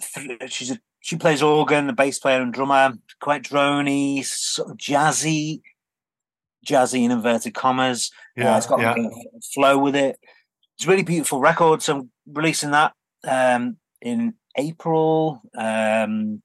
[0.00, 2.94] th- she's a she plays organ, the bass player and drummer.
[3.20, 5.60] Quite drony, sort of jazzy,
[6.66, 8.10] jazzy in inverted commas.
[8.38, 8.92] Uh, yeah, it's got yeah.
[8.92, 10.18] like a flow with it.
[10.76, 11.82] It's a really beautiful record.
[11.82, 12.92] So I'm releasing that
[13.26, 15.40] um, in April.
[15.56, 16.42] Um,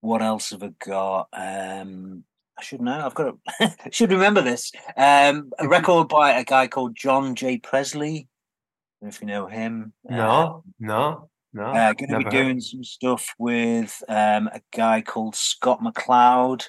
[0.00, 1.28] what else have I got?
[1.32, 2.24] Um,
[2.58, 3.04] I should know.
[3.06, 3.34] I've got.
[3.60, 4.72] To, should remember this.
[4.96, 7.58] Um, a record by a guy called John J.
[7.58, 8.28] Presley.
[9.02, 11.62] I don't know If you know him, No, no, no.
[11.64, 12.30] uh, going to be never heard.
[12.30, 16.66] doing some stuff with um, a guy called Scott McCloud,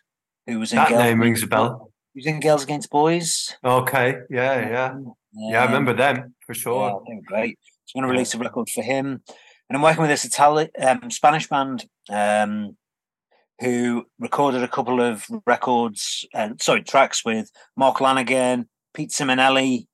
[0.48, 1.92] who was in That Girls name Against- rings a bell.
[2.14, 3.56] He was in Girls Against Boys.
[3.64, 4.98] Okay, yeah, yeah,
[5.34, 5.62] yeah.
[5.62, 7.04] I Um, remember them for Yeah, sure.
[7.08, 7.60] they were great.
[7.92, 9.22] So I'm going to release a record for him,
[9.68, 12.78] and I'm working with this Italian um, Spanish band um,
[13.60, 19.88] who recorded a couple of records, uh, sorry, tracks with Mark Lanegan, Pete Simonelli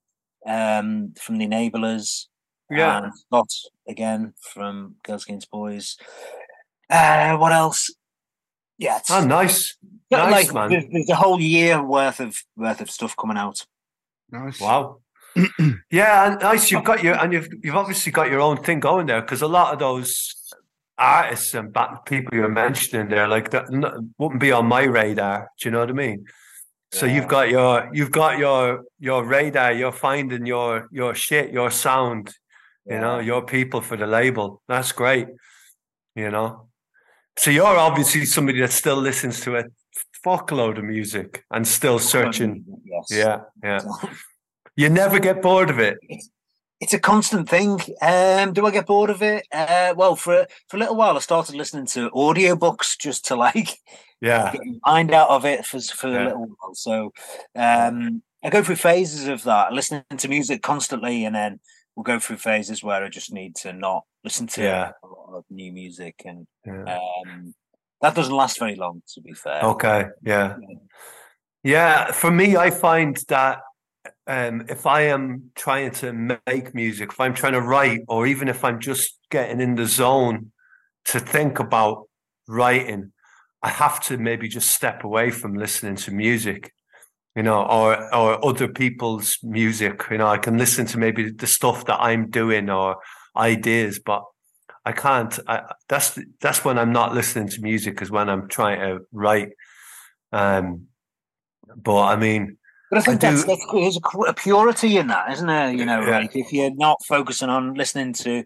[0.46, 2.28] um, from the Enablers,
[2.70, 3.50] Yeah, and Scott
[3.90, 5.98] again from Girls Against Boys.
[6.88, 7.92] Uh, what else?
[8.78, 9.76] Yeah, it's, oh, nice.
[10.12, 10.70] yeah, nice, like man.
[10.70, 13.66] There's, there's a whole year worth of worth of stuff coming out.
[14.30, 14.62] Nice.
[14.62, 15.00] Wow.
[15.92, 16.72] Yeah, and nice.
[16.72, 19.48] You've got your and you've you've obviously got your own thing going there because a
[19.48, 20.36] lot of those
[20.98, 23.66] artists and people you're mentioning there, like that,
[24.18, 25.50] wouldn't be on my radar.
[25.60, 26.26] Do you know what I mean?
[26.92, 27.14] So Yeah.
[27.16, 29.74] you've got your you've got your your radar.
[29.74, 32.34] You're finding your your shit, your sound.
[32.90, 34.62] You know, your people for the label.
[34.70, 35.28] That's great.
[36.16, 36.70] You know,
[37.38, 39.64] so you're obviously somebody that still listens to a
[40.26, 42.64] fuckload of music and still searching.
[42.86, 43.06] Yes.
[43.12, 43.82] Yeah, yeah.
[44.78, 45.98] You never get bored of it.
[46.80, 47.80] it's a constant thing.
[48.02, 49.46] Um, do I get bored of it?
[49.52, 53.70] Uh, well, for for a little while, I started listening to audiobooks just to like
[54.22, 56.24] Yeah, get my mind out of it for for Yeah.
[56.24, 56.76] a little while.
[56.76, 57.12] So
[57.56, 61.60] um, I go through phases of that, listening to music constantly, and then
[61.96, 64.92] we'll go through phases where I just need to not listen to Yeah.
[65.04, 66.98] a lot of new music, and yeah.
[67.00, 67.56] um,
[68.02, 69.02] that doesn't last very long.
[69.16, 70.56] To be fair, Okay, yeah.
[71.64, 73.60] Yeah, for me, I find that
[74.28, 78.50] um, if I am trying to make music, if I'm trying to write, or even
[78.50, 80.52] if I'm just getting in the zone
[81.06, 82.10] to think about
[82.48, 83.14] writing,
[83.64, 86.74] I have to maybe just step away from listening to music,
[87.36, 90.04] you know, or or other people's music.
[90.12, 92.98] You know, I can listen to maybe the stuff that I'm doing or
[93.36, 94.24] ideas, but
[94.86, 95.40] I can't.
[95.48, 99.50] I, that's that's when I'm not listening to music, is when I'm trying to write.
[100.34, 100.88] Um,
[101.76, 102.57] but I mean,
[102.90, 105.72] But I think I that's, do- that's there's a, purity in that, isn't there?
[105.72, 106.20] You know, Yeah.
[106.20, 108.44] like if you're not focusing on listening to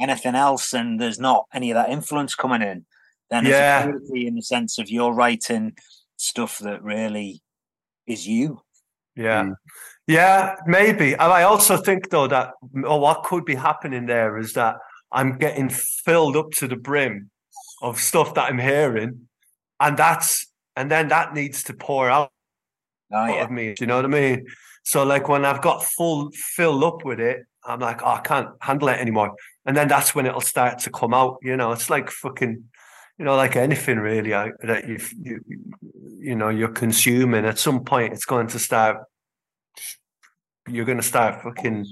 [0.00, 2.86] anything else and there's not any of that influence coming in,
[3.30, 3.84] then it's Yeah.
[3.84, 5.76] a purity in the sense of you're writing
[6.16, 7.42] stuff that really
[8.06, 8.62] is you.
[9.14, 9.44] Yeah.
[9.44, 9.54] Mm.
[10.06, 11.12] Yeah, maybe.
[11.12, 12.52] And I also think though that
[12.84, 14.76] or what could be happening there is that
[15.12, 17.30] I'm getting filled up to the brim
[17.82, 19.28] of stuff that I'm hearing.
[19.80, 22.30] And that's and then that needs to pour out
[23.12, 23.44] Oh yeah.
[23.44, 23.74] of me.
[23.74, 24.46] Do you know what I mean?
[24.84, 28.48] So like when I've got full filled up with it, I'm like, oh, I can't
[28.60, 29.34] handle it anymore.
[29.64, 31.38] And then that's when it'll start to come out.
[31.42, 32.64] You know, it's like fucking,
[33.18, 35.40] you know, like anything really I, that you you
[36.18, 37.44] you know you're consuming.
[37.44, 38.98] At some point, it's going to start.
[40.68, 41.86] You're going to start fucking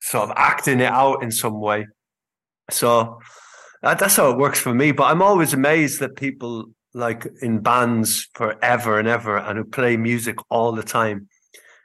[0.00, 1.86] sort of acting it out in some way.
[2.70, 3.20] So
[3.82, 4.92] that, that's how it works for me.
[4.92, 6.66] But I'm always amazed that people
[6.96, 11.28] like in bands forever and ever and who play music all the time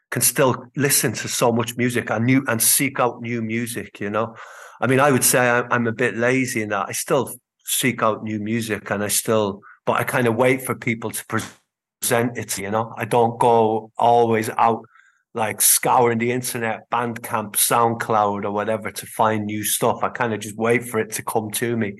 [0.10, 4.00] can still listen to so much music and new and seek out new music.
[4.00, 4.36] You know,
[4.80, 7.34] I mean, I would say I'm a bit lazy in that I still
[7.66, 11.26] seek out new music and I still, but I kind of wait for people to
[11.26, 12.58] present it.
[12.58, 14.86] You know, I don't go always out
[15.34, 20.04] like scouring the internet, Bandcamp, SoundCloud, or whatever to find new stuff.
[20.04, 21.96] I kind of just wait for it to come to me.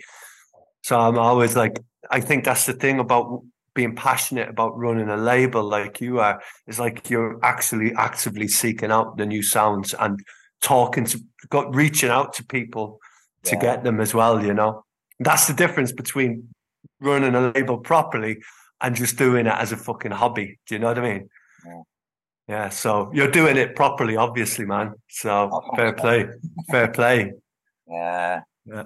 [0.84, 5.18] So I'm always like, I think that's the thing about being passionate about running a
[5.18, 10.20] label like you are, is like you're actually actively seeking out the new sounds and
[10.62, 13.00] talking to, got reaching out to people
[13.44, 14.84] to get them as well, you know?
[15.20, 16.50] That's the difference between
[17.00, 18.38] running a label properly
[18.82, 20.60] and just doing it as a fucking hobby.
[20.68, 21.30] Do you know what I mean?
[21.66, 21.82] Yeah.
[22.48, 24.94] Yeah, so you're doing it properly, obviously, man.
[25.08, 26.28] So Oh, fair play,
[26.70, 27.32] fair play.
[27.88, 28.42] Yeah.
[28.66, 28.84] Yeah.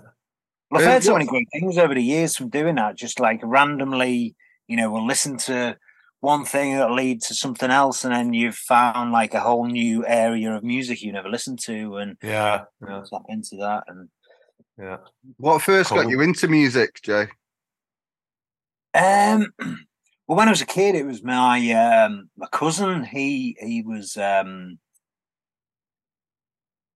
[0.75, 2.95] Well, I've Um, heard so many great things over the years from doing that.
[2.97, 4.35] Just like randomly,
[4.67, 5.77] you know, we'll listen to
[6.19, 10.05] one thing that'll lead to something else, and then you've found like a whole new
[10.05, 13.85] area of music you never listened to, and Yeah, yeah, tap into that.
[13.87, 14.09] And
[14.77, 14.97] yeah.
[15.37, 17.27] What first got you into music, Jay?
[18.93, 19.53] um,
[20.27, 23.05] well, when I was a kid, it was my um my cousin.
[23.05, 24.79] He he was um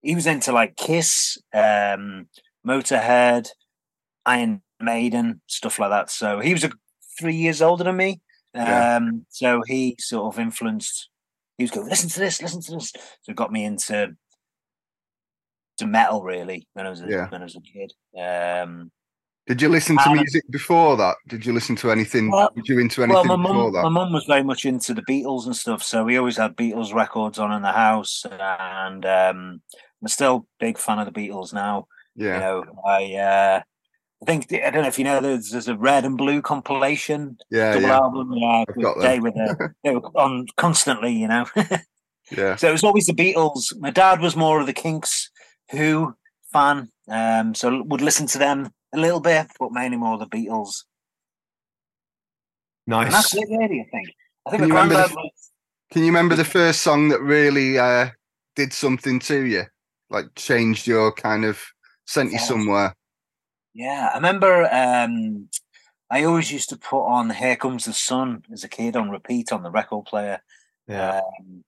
[0.02, 2.28] he was into like Kiss, um,
[2.66, 3.48] Motorhead,
[4.26, 6.10] Iron Maiden, stuff like that.
[6.10, 6.70] So he was a,
[7.18, 8.20] three years older than me.
[8.54, 8.96] Yeah.
[8.96, 11.08] Um, so he sort of influenced.
[11.58, 12.92] He was going, listen to this, listen to this.
[13.22, 14.16] So it got me into
[15.78, 17.28] to metal really when I was a, Yeah.
[17.28, 17.92] when I was a kid.
[18.18, 18.90] Um,
[19.46, 21.16] Did you listen to music before that?
[21.28, 22.30] Did you listen to anything?
[22.30, 23.82] Well- Did you into well, anything my before mum, that?
[23.82, 26.92] my mum was very much into the Beatles and stuff, so we always had Beatles
[26.94, 29.62] records on in the house, and um,
[30.02, 31.86] I'm still a big fan of the Beatles now.
[32.14, 32.34] yeah.
[32.34, 33.62] You know, I uh,
[34.22, 37.38] I think I don't know if you know there's, there's a red and blue compilation
[37.50, 38.32] yeah, double yeah, album.
[38.34, 39.04] Yeah, I've with- got them.
[39.06, 39.76] they were there.
[39.82, 41.12] They were on constantly.
[41.12, 41.46] You know,
[42.30, 42.56] yeah.
[42.56, 43.74] so it was always the Beatles.
[43.78, 45.30] My dad was more of the Kinks,
[45.70, 46.14] Who
[46.52, 50.84] fan, um, so would listen to them a little bit, but mainly more the Beatles.
[52.86, 53.12] And Nice.
[53.12, 53.80] that's it, really.
[53.80, 54.08] I think.
[54.46, 55.50] I think Can you remember the- was-
[55.92, 58.10] Can you remember the first song that really uh,
[58.56, 59.64] did something to you?
[60.10, 61.62] Like changed your kind of
[62.06, 62.94] sent you somewhere?
[63.74, 64.68] Yeah, I remember.
[64.72, 65.48] Um,
[66.10, 69.52] I always used to put on "Here Comes the Sun" as a kid on repeat
[69.52, 70.42] on the record player.
[70.88, 71.18] Yeah.
[71.20, 71.64] Um,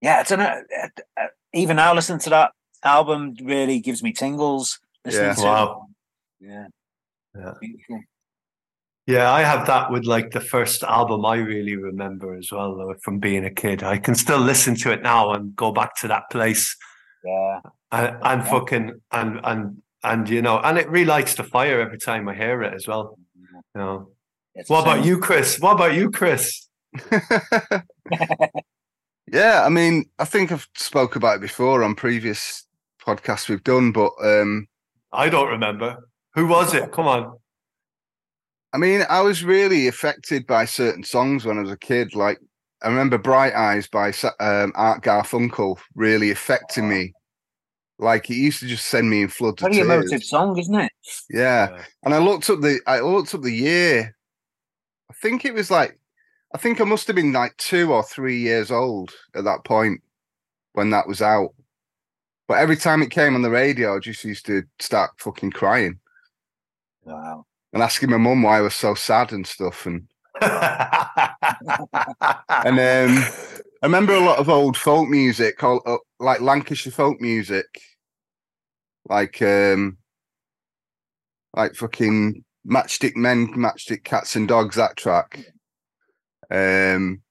[0.00, 0.62] yeah, I don't know.
[0.82, 4.80] uh, uh, Even now, listening to that album really gives me tingles.
[5.04, 5.34] Listening Yeah.
[5.34, 5.86] to Wow.
[6.40, 6.66] Yeah.
[7.36, 7.98] Yeah.
[9.06, 12.94] Yeah, I have that with like the first album I really remember as well, though,
[13.02, 13.82] from being a kid.
[13.82, 16.74] I can still listen to it now and go back to that place
[17.24, 17.60] Yeah.
[17.92, 22.28] and, and fucking and and and you know, and it relights the fire every time
[22.28, 23.18] I hear it as well.
[23.34, 24.10] You know.
[24.54, 25.58] It's What about you, Chris?
[25.58, 26.68] What about you, Chris?
[29.26, 32.64] yeah, I mean, I think I've spoke about it before on previous
[33.04, 34.68] podcasts we've done, but um,
[35.12, 36.08] I don't remember.
[36.34, 36.92] Who was it?
[36.92, 37.36] Come on.
[38.72, 42.14] I mean, I was really affected by certain songs when I was a kid.
[42.14, 42.38] Like,
[42.82, 44.08] I remember "Bright Eyes" by
[44.40, 47.12] um, Art Garfunkel really affecting me.
[48.04, 50.04] Like, it used to just send me in floods of Very tears.
[50.04, 50.92] emotive song, isn't it?
[51.30, 54.14] Yeah, and I looked up the I looked up the year.
[55.10, 55.98] I think it was like
[56.54, 60.00] I think I must have been like two or three years old at that point
[60.74, 61.50] when that was out.
[62.46, 65.98] But every time it came on the radio, I just used to start fucking crying
[67.04, 67.46] Wow.
[67.72, 69.86] and asking my mum why I was so sad and stuff.
[69.86, 70.06] And
[70.42, 70.52] and
[72.78, 73.24] um,
[73.82, 77.66] I remember a lot of old folk music, called, uh, like Lancashire folk music,
[79.08, 79.98] like um,
[81.54, 84.76] like fucking Matchstick Men, Matchstick Cats and Dogs.
[84.76, 85.44] That track.
[86.50, 87.22] Um,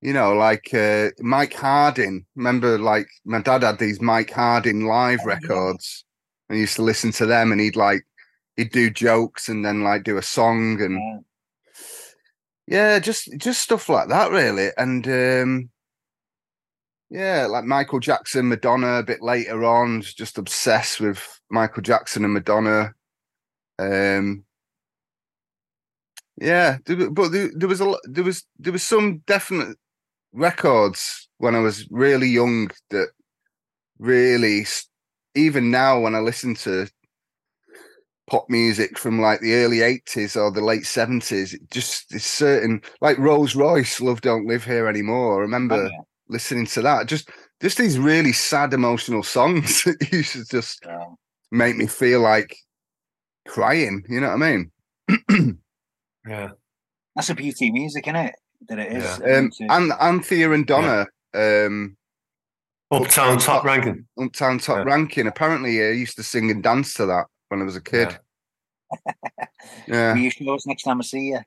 [0.00, 2.24] you know, like uh, Mike Harding.
[2.36, 6.04] Remember, like my dad had these Mike Harding live records.
[6.50, 8.02] I used to listen to them, and he'd like
[8.56, 11.24] he'd do jokes and then like do a song and
[12.66, 12.94] Yeah.
[12.94, 14.70] yeah, just just stuff like that, really.
[14.76, 15.70] And um
[17.10, 18.98] yeah, like Michael Jackson, Madonna.
[18.98, 22.94] A bit later on, just obsessed with Michael Jackson and Madonna.
[23.78, 24.44] Um
[26.40, 29.76] yeah, but there, was a there was there was some definite
[30.32, 33.08] records when I was really young that
[33.98, 34.64] really
[35.34, 36.88] even now when I listen to
[38.28, 42.82] pop music from like the early 80s or the late 70s it just it's certain
[43.00, 46.00] like Rose Royce Love Don't Live Here Anymore I remember Oh, yeah.
[46.30, 51.06] Listening to that just just these really sad emotional songs that used to just Yeah.
[51.50, 52.54] make me feel like
[53.46, 54.70] crying you know what I mean
[56.26, 56.50] Yeah.
[57.16, 58.34] That's a beauty of music, isn't it?
[58.68, 59.20] That it is.
[59.24, 59.38] Yeah.
[59.38, 61.96] um, and Althea and Donna um
[62.90, 64.06] Uptown top ranking.
[64.20, 64.82] Uptown Top Yeah.
[64.94, 68.18] Ranking apparently I used to sing and dance to that when I was a kid
[69.86, 71.40] yeah, Will you show us next time I see you?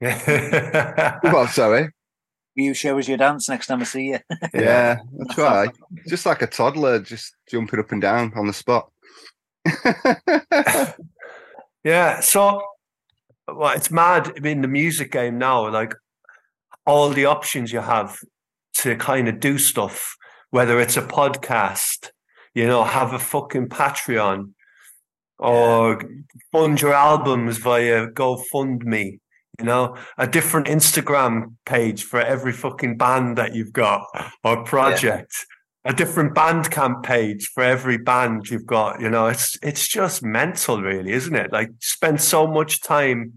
[0.00, 1.18] Yeah.
[1.24, 1.90] well sorry Will
[2.58, 4.18] you show us your dance next time I see you?
[4.54, 4.98] yeah
[5.30, 5.68] I try
[6.06, 8.90] just like a toddler just jumping up and down on the spot
[11.84, 12.60] Yeah, so
[13.46, 15.70] well, it's mad in the music game now.
[15.70, 15.94] Like
[16.86, 18.18] all the options you have
[18.74, 20.14] to kind of do stuff,
[20.50, 22.10] whether it's a podcast,
[22.54, 24.52] you know, have a fucking Patreon,
[25.38, 26.02] or
[26.52, 29.20] fund your albums via GoFundMe.
[29.58, 34.06] You know, a different Instagram page for every fucking band that you've got
[34.44, 35.34] or project.
[35.84, 39.00] A different band Bandcamp page for every band you've got.
[39.00, 41.52] You know, it's it's just mental, really, isn't it?
[41.52, 43.34] Like spend so much time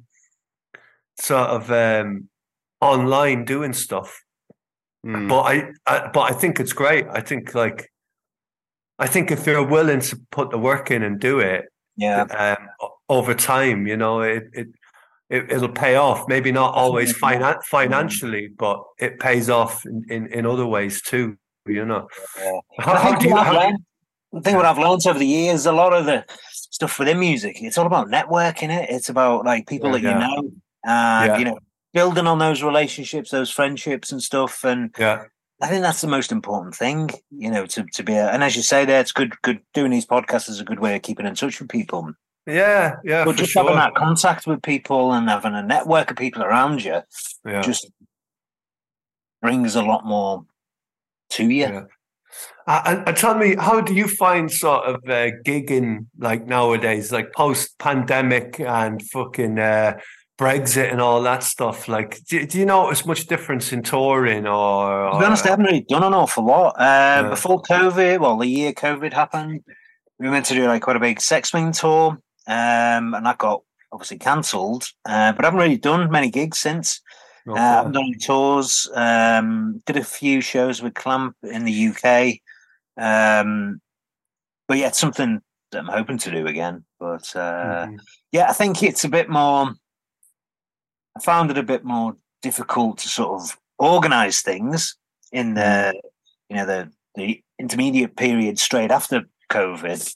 [1.17, 2.29] sort of um
[2.81, 4.23] online doing stuff.
[5.05, 5.29] Mm.
[5.29, 7.05] But I, I but I think it's great.
[7.09, 7.91] I think like
[8.99, 11.65] I think if you're willing to put the work in and do it,
[11.97, 12.21] Yeah.
[12.23, 14.67] um, over time, you know, it, it
[15.31, 16.27] it it'll pay off.
[16.27, 17.63] Maybe not always finan- mm.
[17.63, 21.37] financially, but it pays off in, in, in other ways too.
[21.65, 22.59] You know, Yeah.
[22.79, 23.33] how, I how think do you?
[23.33, 23.79] what I've How, learned,
[24.33, 27.57] the thing what I've learned over the years, a lot of the stuff within music,
[27.61, 28.69] it's all about networking.
[28.69, 30.51] It, it's about like people Yeah, that you know,
[30.85, 31.37] and Yeah.
[31.37, 31.59] you know,
[31.93, 34.63] building on those relationships, those friendships, and stuff.
[34.65, 35.25] And yeah,
[35.61, 38.13] I think that's the most important thing, you know, to to be.
[38.15, 39.39] A, and as you say, there, it's good.
[39.43, 42.11] Good doing these podcasts is a good way of keeping in touch with people.
[42.47, 43.63] Yeah, yeah, but just sure.
[43.63, 47.01] having that contact with people and having a network of people around you
[47.45, 47.61] yeah.
[47.61, 47.89] just
[49.41, 50.45] brings a lot more
[51.31, 51.63] to you.
[51.63, 51.83] Yeah.
[52.67, 57.33] Uh, and, tell me, how do you find sort of uh, gigging like nowadays, like
[57.33, 59.99] post pandemic and fucking uh,
[60.39, 61.87] Brexit and all that stuff?
[61.87, 65.11] Like, do, do you notice much difference in touring or?
[65.11, 66.75] To be honest, I haven't really done an awful lot.
[66.77, 67.29] Uh, Yeah.
[67.29, 69.63] Before COVID, well, the year COVID happened,
[70.19, 73.63] we went to do like quite a big Sex Swing tour, um, and that got
[73.91, 74.85] obviously cancelled.
[75.05, 77.01] Uh, but I haven't really done many gigs since.
[77.47, 77.59] Okay.
[77.59, 78.89] Uh, I haven't done any tours.
[78.93, 82.39] Um, did a few shows with Clamp in the UK.
[82.97, 83.81] Um,
[84.67, 86.85] but yeah, it's something that I'm hoping to do again.
[86.99, 87.99] But uh, Mhm.
[88.31, 89.73] yeah, I think it's a bit more.
[91.17, 94.95] I found it a bit more difficult to sort of organize things
[95.31, 95.93] in the,
[96.49, 100.15] you know, the the intermediate period straight after COVID.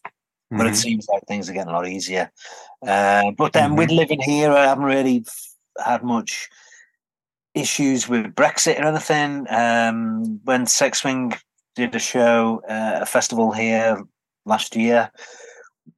[0.57, 0.83] But it Mhm.
[0.83, 2.31] seems like things are getting a lot easier.
[2.85, 5.25] Uh, but then with living here, I haven't really
[5.83, 6.49] had much
[7.53, 9.47] issues with Brexit or anything.
[9.49, 11.33] Um, when Sex Swing
[11.75, 14.03] did a show, uh, a festival here
[14.45, 15.11] last year,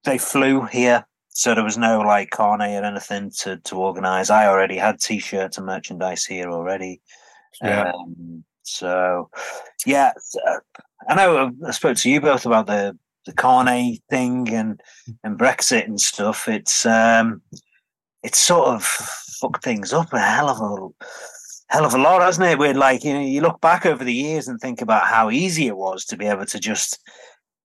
[0.03, 1.05] they flew here.
[1.29, 4.29] So there was no like carnet or anything to, to organize.
[4.29, 7.01] I already had t-shirts and merchandise here already.
[7.61, 7.91] Yeah.
[7.91, 9.29] Um, so
[9.85, 10.13] yeah,
[11.07, 14.81] I know I spoke to you both about the the carnet thing and
[15.23, 16.47] and Brexit and stuff.
[16.47, 17.41] It's um,
[18.23, 21.05] it's sort of fucked things up a hell of a
[21.69, 22.57] hell of a lot, hasn't it?
[22.57, 25.67] Where like you know, you look back over the years and think about how easy
[25.67, 26.99] it was to be able to just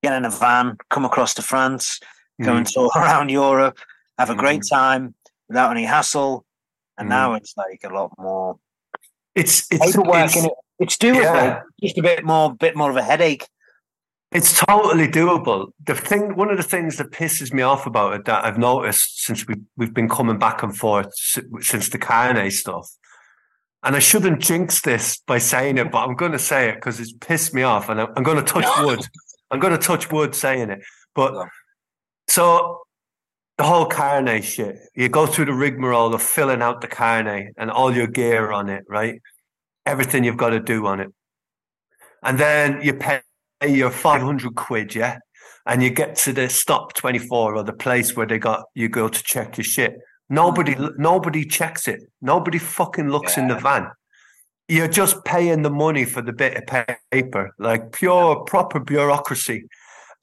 [0.02, 1.98] get in a van, come across to France,
[2.42, 3.78] go and tour around Europe,
[4.18, 5.14] have a great time
[5.48, 6.44] without any hassle.
[6.98, 7.10] And Mhm.
[7.10, 8.58] now it's like a lot more
[9.34, 10.52] It's it's paperwork it's, it.
[10.78, 11.60] It's doable, Yeah.
[11.82, 13.46] just a bit more, bit more of a headache.
[14.32, 15.72] It's totally doable.
[15.84, 19.24] The thing, one of the things that pisses me off about it that I've noticed
[19.24, 22.88] since we we've been coming back and forth since the Carnet stuff,
[23.82, 26.98] and I shouldn't jinx this by saying it, but I'm going to say it because
[26.98, 29.00] it's pissed me off, and I'm, I'm going to touch wood.
[29.50, 30.80] I'm going to touch wood saying it,
[31.14, 31.46] but
[32.26, 32.80] so
[33.58, 34.76] the whole Carnet shit.
[34.94, 38.70] You go through the rigmarole of filling out the Carnet and all your gear on
[38.70, 39.20] it, right?
[39.86, 41.08] everything you've got to do on it.
[42.22, 43.20] And then you pay
[43.68, 45.18] your 500 quid, yeah?
[45.66, 49.08] And you get to the stop 24 or the place where they got you go
[49.08, 49.96] to check your shit.
[50.28, 52.00] Nobody nobody checks it.
[52.20, 53.88] Nobody fucking looks in the van.
[54.68, 59.66] You're just paying the money for the bit of paper, like pure proper bureaucracy.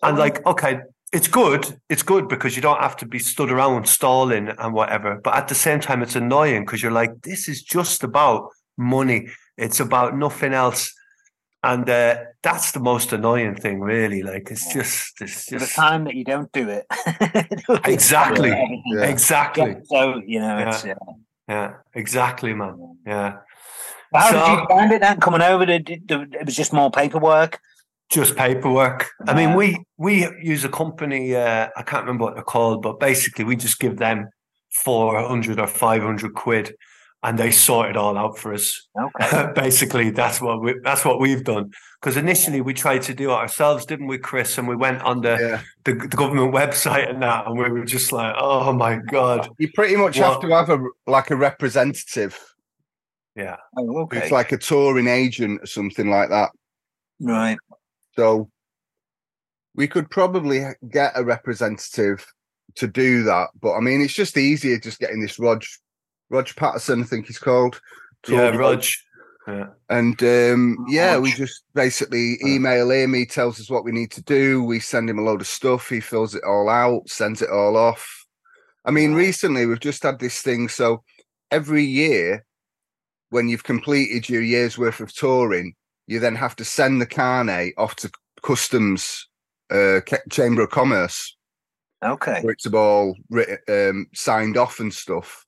[0.02, 0.80] And like, okay,
[1.12, 1.80] it's good.
[1.90, 5.20] It's good because you don't have to be stood around stalling and whatever.
[5.24, 9.28] But at the same time, it's annoying because you're like, this is just about money.
[9.58, 10.94] It's about nothing else.
[11.62, 14.24] And uh, that's the most annoying thing, really.
[14.24, 16.86] Like it's just, it's For the time that you don't do it.
[17.86, 18.49] exactly,
[18.86, 19.03] Yeah.
[19.03, 20.86] exactly, So you know, it's.
[20.86, 20.93] Yeah.
[21.07, 21.14] Yeah.
[21.55, 22.97] yeah, exactly, man.
[23.05, 23.38] Yeah,
[24.14, 25.20] How So- did you find it then?
[25.20, 27.60] Coming over, did, did, it was just more paperwork.
[28.10, 29.10] just paperwork.
[29.28, 31.36] I mean, we we use a company.
[31.36, 34.30] Uh, I can't remember what they're called, but basically, we just give them
[34.72, 36.74] four hundred or five hundred quid,
[37.24, 38.88] and they sort it all out for us.
[38.98, 39.52] Okay.
[39.56, 41.72] basically, that's what we that's what we've done.
[42.00, 44.58] Because initially, we tried to do it ourselves, didn't we, Chris?
[44.58, 45.62] And we went on the, Yeah.
[45.84, 49.70] the the government website and that, and we were just like, oh my god, You
[49.74, 52.40] pretty much have to have a like a representative.
[53.36, 54.20] yeah, Oh, okay.
[54.20, 56.52] It's like a touring agent or something like that.
[57.20, 57.58] right.
[58.16, 58.50] So
[59.76, 62.26] we could probably get a representative
[62.76, 63.50] to do that.
[63.62, 65.64] But I mean, it's just easier just getting this Rog,
[66.30, 67.80] Rog Patterson, I think he's called.
[68.28, 68.84] yeah, tour Rog.
[69.48, 69.68] Yeah.
[69.90, 73.14] And um, yeah, we just basically email him.
[73.16, 74.64] He tells us what we need to do.
[74.64, 75.90] We send him a load of stuff.
[75.90, 78.26] He fills it all out, sends it all off.
[78.86, 80.70] I mean, recently we've just had this thing.
[80.70, 81.04] So
[81.50, 82.46] every year,
[83.32, 85.74] when you've completed your year's worth of touring,
[86.06, 88.12] you then have to send the carnet off to
[88.44, 89.28] customs,
[89.72, 91.36] uh, Chamber of Commerce,
[92.04, 92.42] Okay.
[92.42, 95.44] where it's all written, um, signed off and stuff.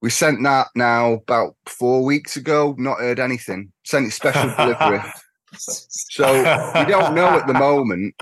[0.00, 2.74] We sent that now about four weeks ago.
[2.78, 3.72] Not heard anything.
[3.84, 5.00] Sent it special delivery.
[5.56, 8.14] So we don't know at the moment.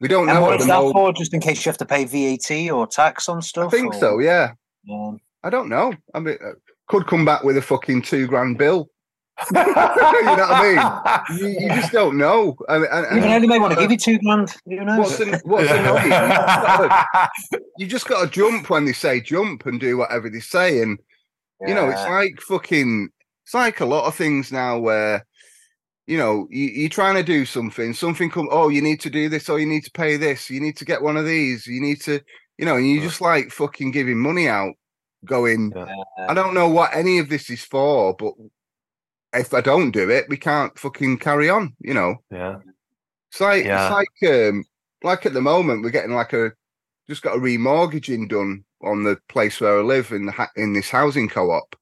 [0.00, 0.94] We don't And know what at is the that moment.
[0.94, 1.12] for?
[1.12, 3.74] Just in case you have to pay VAT or tax on stuff.
[3.74, 4.18] I think or- so.
[4.20, 4.52] Yeah.
[4.84, 5.12] Yeah.
[5.42, 5.92] I don't know.
[6.14, 6.52] I mean, uh,
[6.86, 8.88] could come back with a fucking two grand bill.
[9.52, 11.38] You know what I mean?
[11.38, 12.56] You, you just don't know.
[12.68, 14.54] I mean, and, You and know, may want to give you two grand.
[14.66, 14.98] Who knows?
[14.98, 16.04] what's, an, what's annoying?
[16.04, 17.06] You just gotta-
[17.78, 20.98] You just got to jump when they say jump and do whatever they say, and
[21.66, 23.08] you know, it's like fucking.
[23.44, 25.24] It's like a lot of things now where,
[26.06, 27.94] you know, you, you're trying to do something.
[27.94, 28.48] Something come.
[28.52, 29.48] Oh, you need to do this.
[29.48, 30.50] or you need to pay this.
[30.50, 31.66] You need to get one of these.
[31.66, 32.20] You need to,
[32.58, 34.74] you know, and you just like fucking giving money out,
[35.24, 35.72] going.
[36.28, 38.34] I don't know what any of this is for, but
[39.34, 41.74] if I don't do it, we can't fucking carry on.
[41.80, 42.58] You know, yeah,
[43.30, 43.86] it's like Yeah.
[43.88, 44.64] it's like um
[45.02, 46.52] like at the moment we're getting like a
[47.08, 50.90] just got a remortgaging done on the place where I live in the in this
[50.90, 51.74] housing co-op.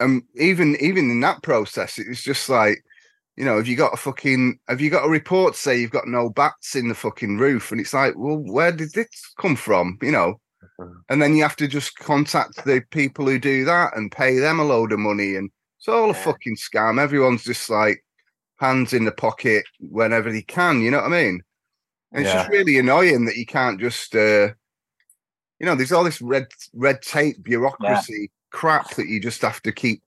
[0.00, 2.84] And even even in that process, it's just like,
[3.36, 6.06] you know, have you got a fucking have you got a report say you've got
[6.06, 7.72] no bats in the fucking roof?
[7.72, 9.08] And it's like, well, where did this
[9.40, 9.98] come from?
[10.02, 10.40] You know,
[11.08, 14.60] and then you have to just contact the people who do that and pay them
[14.60, 17.00] a load of money, and it's all a fucking scam.
[17.00, 18.04] Everyone's just like
[18.56, 20.80] hands in the pocket whenever they can.
[20.82, 21.42] You know what I mean?
[22.12, 24.48] And it's just really annoying that you can't just, uh,
[25.58, 29.72] you know, there's all this red red tape bureaucracy crap that you just have to
[29.72, 30.02] keep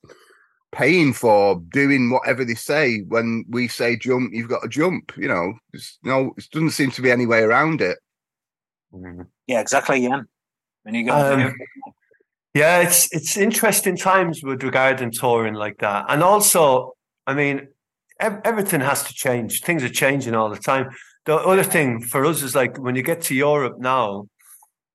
[0.72, 3.02] paying for doing whatever they say.
[3.02, 5.14] When we say jump, you've got to jump.
[5.16, 8.00] You know, there's no, it doesn't seem to be any way around it.
[9.48, 10.00] Yeah, exactly.
[10.00, 10.22] Yeah.
[10.86, 11.14] And you go.
[11.14, 11.56] Um,
[12.54, 16.94] Yeah, it's it's interesting times with regarding touring like that, and also,
[17.26, 17.68] I mean,
[18.20, 19.62] ev- everything has to change.
[19.62, 20.90] Things are changing all the time.
[21.26, 24.28] The other thing for us is like when you get to Europe now,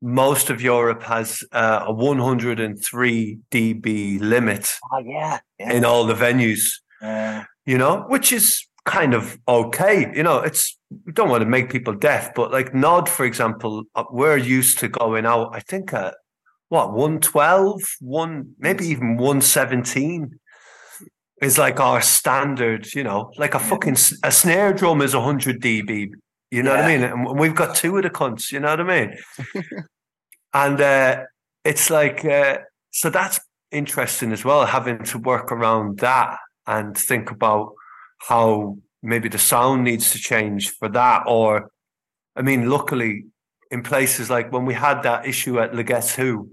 [0.03, 5.39] most of Europe has uh, a 103 dB limit oh, yeah.
[5.59, 5.73] Yeah.
[5.73, 6.81] in all the venues.
[7.03, 10.13] Uh, You know, which is kind of okay.
[10.15, 13.85] You know, it's we don't want to make people deaf, but like Gnod, for example,
[13.95, 15.51] uh, we're used to going out.
[15.53, 16.15] I think at
[16.69, 20.39] what 112, one maybe even 117
[21.43, 22.93] is like our standard.
[22.95, 26.11] You know, like a fucking a snare drum is 100 dB.
[26.51, 27.03] You know what I mean?
[27.03, 28.53] And we've got two of the cunts.
[28.53, 29.17] You know what I mean?
[30.55, 31.23] and uh,
[31.65, 32.59] it's like uh,
[32.91, 33.41] so that's
[33.71, 34.67] interesting as well.
[34.67, 37.73] Having to work around that and think about
[38.19, 41.25] how maybe the sound needs to change for that.
[41.27, 41.71] Or,
[42.35, 43.27] I mean, luckily,
[43.71, 46.51] in places like when we had that issue at Le Guess Who,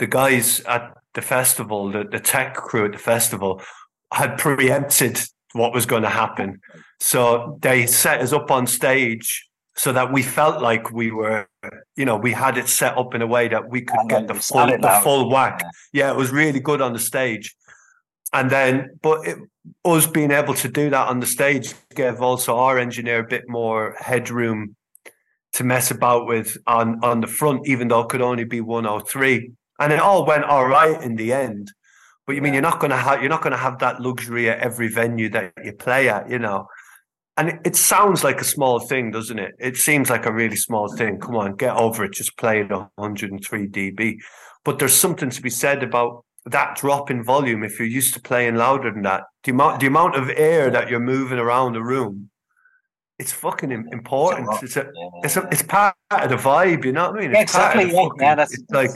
[0.00, 3.62] the guys at the festival, the, the tech crew at the festival,
[4.12, 5.20] had preempted
[5.52, 6.60] what was going to happen.
[6.98, 9.46] So they set us up on stage
[9.76, 11.46] so that we felt like we were,
[11.96, 14.26] you know, we had it set up in a way that we could And get
[14.26, 15.62] the full, the full whack.
[15.92, 17.54] Yeah, it was really good on the stage.
[18.32, 19.38] and then, but it,
[19.84, 23.44] us being able to do that on the stage gave also our engineer a bit
[23.48, 24.76] more headroom
[25.52, 29.52] to mess about with on on the front, even though it could only be 103.
[29.80, 31.72] And it all went all right in the end.
[32.26, 34.88] But you mean you're not gonna have you're not gonna have that luxury at every
[34.88, 36.66] venue that you play at, you know.
[37.36, 39.54] And it, it sounds like a small thing, doesn't it?
[39.58, 41.18] It seems like a really small thing.
[41.18, 42.12] Come on, get over it.
[42.12, 44.18] Just play at 103 dB.
[44.64, 48.20] But there's something to be said about that drop in volume if you're used to
[48.20, 49.24] playing louder than that.
[49.44, 52.30] The amount the amount of air that you're moving around the room
[53.20, 54.48] it's fucking important.
[54.62, 54.90] It's a,
[55.22, 56.86] it's a, it's part of the vibe.
[56.86, 57.32] You know what I mean?
[57.32, 57.84] It's exactly.
[57.84, 58.92] Yeah, fucking, yeah, that's it's like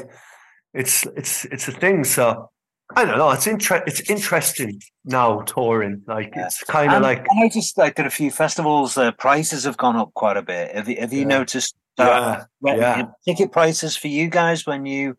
[0.74, 2.04] it's it's it's a thing.
[2.04, 2.50] So
[2.94, 3.30] I don't know.
[3.30, 6.02] It's inter- It's interesting now touring.
[6.06, 6.46] Like yeah.
[6.46, 9.96] it's kind of like I noticed like at a few festivals, uh, prices have gone
[9.96, 10.74] up quite a bit.
[10.74, 11.38] Have you, have you yeah.
[11.38, 11.74] noticed?
[11.96, 13.06] That yeah, yeah.
[13.24, 15.16] Ticket prices for you guys when you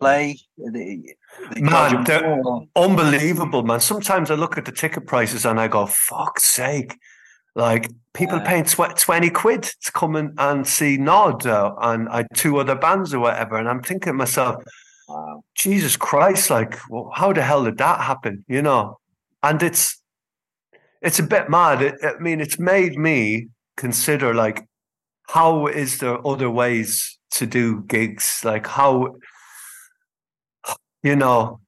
[0.00, 0.38] play.
[0.56, 1.14] The,
[1.52, 2.40] the man, they're
[2.74, 3.80] unbelievable, man.
[3.80, 6.96] Sometimes I look at the ticket prices and I go, "Fuck's sake!"
[7.54, 8.48] Like people yeah.
[8.48, 12.74] paying tw- 20 quid to come in and see Gnod uh, and uh, two other
[12.74, 13.56] bands or whatever.
[13.56, 14.56] And I'm thinking to myself,
[15.08, 15.44] wow.
[15.54, 18.44] Jesus Christ, like, well, how the hell did that happen?
[18.48, 18.98] You know?
[19.42, 20.00] And it's,
[21.02, 21.82] it's a bit mad.
[21.82, 24.66] It, I mean, it's made me consider like,
[25.28, 28.40] how is there other ways to do gigs?
[28.44, 29.16] Like how,
[31.02, 31.60] you know,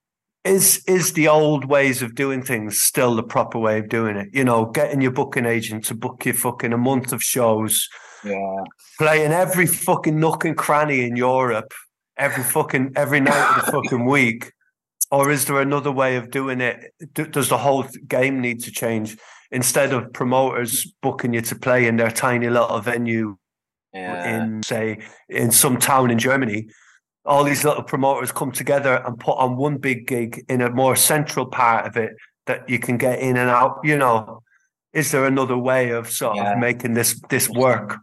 [0.44, 4.28] is is the old ways of doing things still the proper way of doing it?
[4.32, 7.88] You know, getting your booking agent to book you fucking a month of shows,
[8.24, 8.62] yeah,
[8.98, 11.72] playing every fucking nook and cranny in Europe,
[12.18, 14.52] every fucking every night of the fucking week,
[15.10, 16.92] or is there another way of doing it?
[17.14, 19.16] Does the whole game need to change?
[19.52, 23.36] Instead of promoters booking you to play in their tiny little venue
[23.94, 24.36] yeah.
[24.36, 24.98] in, say,
[25.28, 26.68] in some town in Germany,
[27.24, 30.96] all these little promoters come together and put on one big gig in a more
[30.96, 32.12] central part of it
[32.46, 33.78] that you can get in and out.
[33.84, 34.42] You know,
[34.92, 36.52] is there another way of sort yeah.
[36.52, 37.98] of making this this work?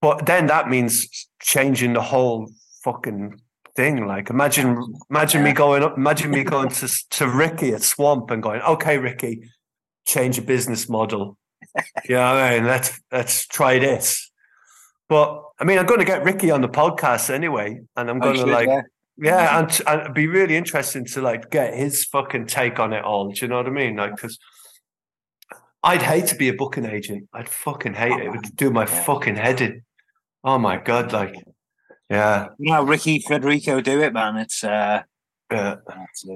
[0.00, 2.50] But then that means changing the whole
[2.84, 3.40] fucking
[3.74, 4.06] thing.
[4.06, 8.42] Like imagine imagine me going up, imagine me going to to Ricky at Swamp and
[8.42, 9.42] going, okay, Ricky,
[10.06, 11.36] change your business model.
[12.08, 14.30] yeah, I mean, let's let's try this.
[15.08, 18.20] But I mean, I'm going to get Ricky on the podcast anyway, and I'm oh,
[18.20, 18.82] going to like, yeah,
[19.16, 19.58] yeah mm-hmm.
[19.58, 23.30] and, and it'd be really interesting to like get his fucking take on it all.
[23.30, 23.96] Do you know what I mean?
[23.96, 24.38] Like, because
[25.82, 27.28] I'd hate to be a booking agent.
[27.32, 28.26] I'd fucking hate it.
[28.26, 29.82] It would ah, do my fucking head in.
[30.44, 31.34] Oh my god, like,
[32.08, 32.48] yeah.
[32.58, 34.36] You know, Ricky Federico do it, man.
[34.36, 35.02] It's uh,
[35.50, 35.76] yeah.
[36.14, 36.26] It's,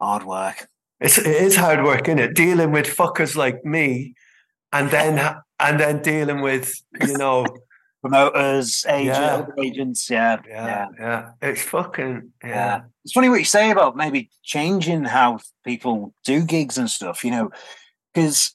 [0.00, 0.68] hard work.
[1.00, 2.34] It's it is hard work, isn't it?
[2.34, 4.14] Dealing with fuckers like me,
[4.72, 5.18] and then
[5.58, 7.46] and then dealing with you know
[8.02, 9.46] promoters, agents, yeah.
[9.64, 11.30] agents, yeah, yeah, yeah, yeah.
[11.40, 12.48] It's fucking yeah.
[12.48, 12.80] yeah.
[13.04, 17.24] It's funny what you say about maybe changing how people do gigs and stuff.
[17.24, 17.50] You know,
[18.12, 18.54] because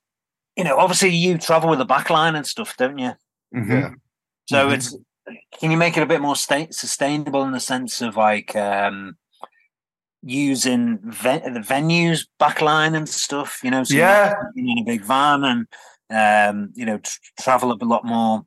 [0.55, 3.13] you know, obviously you travel with a backline and stuff, don't you?
[3.55, 3.71] Mm-hmm.
[3.71, 3.91] Yeah.
[4.49, 4.73] So mm-hmm.
[4.75, 4.95] it's
[5.59, 9.15] can you make it a bit more sta- sustainable in the sense of like um
[10.21, 13.59] using ve- the venues backline and stuff?
[13.63, 15.67] You know, so yeah, in a big van and
[16.09, 18.45] um, you know, tr- travel a lot more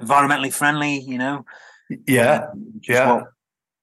[0.00, 1.44] environmentally friendly, you know.
[2.06, 3.22] Yeah, um, yeah.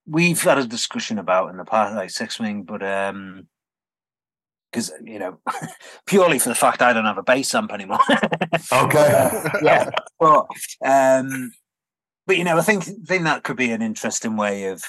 [0.06, 3.48] we've had a discussion about in the past, like Sex Swing, but um,
[4.74, 5.38] because you know,
[6.08, 8.00] purely for the fact I don't have a bass amp anymore.
[8.74, 9.30] okay.
[9.62, 10.48] yeah, but
[10.84, 11.52] um,
[12.26, 14.84] but you know, I think think that could be an interesting way of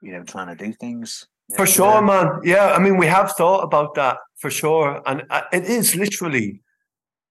[0.00, 1.26] you know trying to do things.
[1.56, 2.40] For sure, man.
[2.44, 6.60] Yeah, I mean, we have thought about that for sure, and uh, it is literally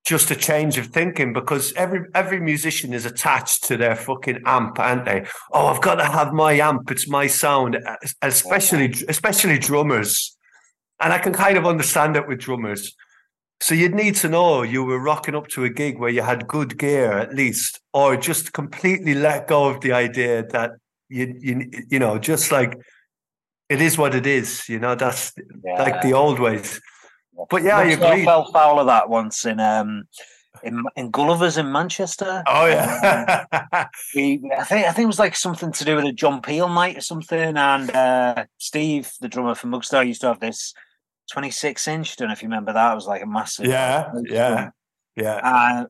[0.05, 4.79] just a change of thinking because every every musician is attached to their fucking amp,
[4.79, 5.25] aren't they?
[5.51, 7.77] Oh, I've got to have my amp; it's my sound.
[8.21, 10.36] Especially especially drummers,
[10.99, 12.95] and I can kind of understand it with drummers.
[13.59, 16.47] So you'd need to know you were rocking up to a gig where you had
[16.47, 20.71] good gear at least, or just completely let go of the idea that
[21.09, 22.77] you you you know just like
[23.69, 24.69] it is what it is.
[24.69, 25.33] You know that's
[25.63, 25.81] yeah.
[25.81, 26.79] like the old ways.
[27.49, 28.25] But yeah, I agree.
[28.25, 30.03] fell foul of that once in um
[30.63, 32.43] in in Gulliver's in Manchester.
[32.47, 33.45] Oh yeah.
[33.73, 33.85] um,
[34.15, 36.69] we, I think I think it was like something to do with a John Peel
[36.69, 37.57] night or something.
[37.57, 40.73] And uh, Steve, the drummer from Mugstar, used to have this
[41.31, 42.15] 26 inch.
[42.15, 42.91] Don't know if you remember that.
[42.91, 43.65] It was like a massive.
[43.65, 44.71] Yeah, yeah, drum.
[45.15, 45.35] yeah.
[45.43, 45.85] Uh,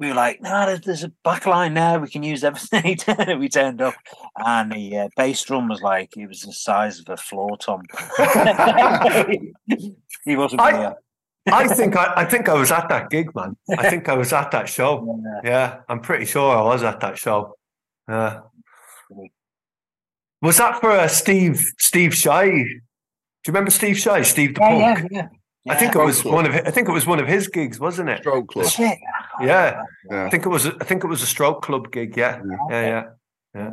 [0.00, 1.98] we were like, no, there's, there's a back line now.
[1.98, 2.98] We can use everything.
[3.38, 3.94] we turned up,
[4.36, 7.82] and the uh, bass drum was like, it was the size of a floor tom.
[10.24, 10.94] he wasn't I,
[11.46, 13.56] I think I, I, think I was at that gig, man.
[13.76, 15.20] I think I was at that show.
[15.44, 17.56] Yeah, yeah I'm pretty sure I was at that show.
[18.08, 18.40] Yeah.
[20.40, 22.64] Was that for uh, Steve Steve Shy
[23.46, 25.08] you remember Steve Shy, Steve the Yeah, Punk?
[25.12, 25.28] yeah, yeah.
[25.64, 25.72] Yeah.
[25.74, 27.78] I think it was one of hi- I think it was one of his gigs,
[27.78, 28.20] wasn't it?
[28.20, 28.64] Stroke Club.
[28.64, 28.98] That's it.
[29.42, 29.82] Yeah.
[30.10, 30.24] Yeah.
[30.24, 32.40] I think it was I think it was a stroke club gig, yeah.
[32.70, 33.04] Yeah, yeah.
[33.54, 33.70] Yeah.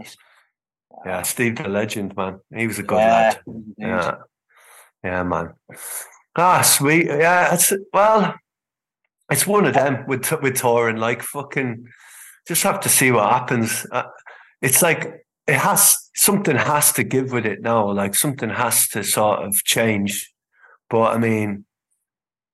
[1.05, 2.39] Yeah, Steve the legend, man.
[2.53, 3.39] He was a good lad.
[3.77, 4.15] Yeah.
[5.03, 5.53] Yeah, man.
[6.35, 7.05] Ah, sweet.
[7.05, 8.35] Yeah, it's well,
[9.31, 10.97] it's one of them with with touring.
[10.97, 11.85] Like fucking,
[12.47, 13.85] just have to see what happens.
[13.91, 14.03] Uh,
[14.61, 17.91] it's like it has something has to give with it now.
[17.91, 20.31] Like something has to sort of change.
[20.89, 21.65] But I mean,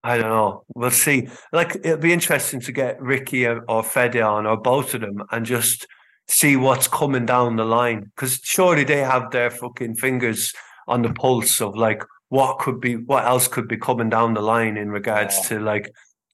[0.04, 0.64] I don't know.
[0.76, 1.28] We'll see.
[1.52, 5.24] Like it'll be interesting to get Ricky or, or Fede on or both of them
[5.32, 5.88] and just
[6.28, 8.12] see what's coming down the line.
[8.16, 10.54] Because surely they have their fucking fingers
[10.88, 14.42] on the pulse of like what could be, what else could be coming down the
[14.42, 15.58] line in regards Yeah.
[15.58, 15.92] to like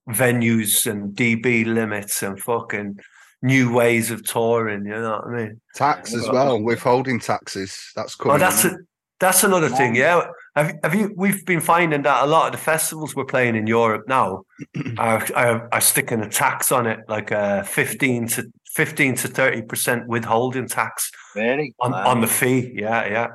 [0.09, 2.97] venues and DB limits and fucking
[3.41, 4.85] new ways of touring.
[4.85, 5.61] You know what I mean?
[5.75, 7.91] Tax as well, withholding taxes.
[7.95, 8.35] That's oh, coming.
[8.35, 8.77] Oh, that's a,
[9.19, 9.95] that's another thing.
[9.95, 11.13] Yeah, have, have you?
[11.15, 14.43] We've been finding that a lot of the festivals we're playing in Europe now
[14.97, 19.61] are are, are sticking a tax on it, like a fifteen to fifteen to thirty
[19.61, 21.73] percent withholding tax Really?
[21.79, 22.07] on, Wow.
[22.07, 22.71] on the fee.
[22.75, 23.27] Yeah, yeah,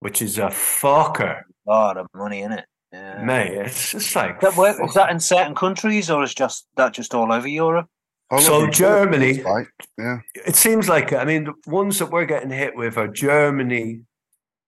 [0.00, 2.64] which is a fucker, a lot of money in it.
[2.92, 3.22] Yeah.
[3.22, 3.52] mate.
[3.52, 7.14] It's just like That work, is that in certain countries or is just that just
[7.14, 7.86] all over Europe?
[8.30, 9.68] All So Germany- like.
[9.98, 10.18] Yeah.
[10.34, 14.02] it seems like I mean the ones that we're getting hit with are Germany,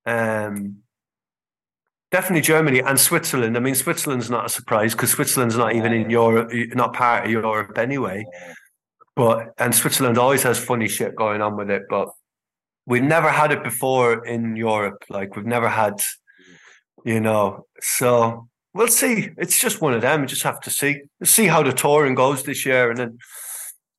[0.05, 0.79] um,
[2.11, 3.57] definitely Germany and Switzerland.
[3.57, 7.31] I mean Switzerland's not a surprise because Switzerland's not even in Europe, not part of
[7.31, 8.25] Europe anyway.
[9.15, 11.83] But and Switzerland always has funny shit going on with it.
[11.89, 12.09] But
[12.87, 15.05] we've never had it before in Europe.
[15.09, 16.01] Like we've never had,
[17.05, 17.67] you know.
[17.81, 19.29] So we'll see.
[19.37, 20.23] It's just one of them.
[20.23, 23.19] We just have to see see how the touring goes this year, and then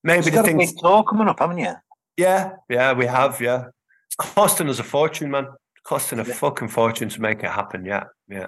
[0.03, 0.71] maybe You've the got a things.
[0.71, 1.73] big tour coming up, haven't you?
[2.17, 3.39] Yeah, yeah, we have.
[3.41, 3.65] Yeah,
[4.07, 5.47] it's costing us a fortune, man.
[5.85, 6.33] Costing a Yeah.
[6.33, 7.85] fucking fortune to make it happen.
[7.85, 8.47] Yeah, yeah.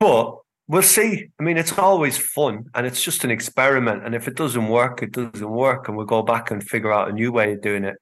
[0.00, 0.36] But
[0.68, 1.28] we'll see.
[1.38, 4.04] I mean, it's always fun, and it's just an experiment.
[4.04, 7.08] And if it doesn't work, it doesn't work, and we'll go back and figure out
[7.08, 7.96] a new way of doing it.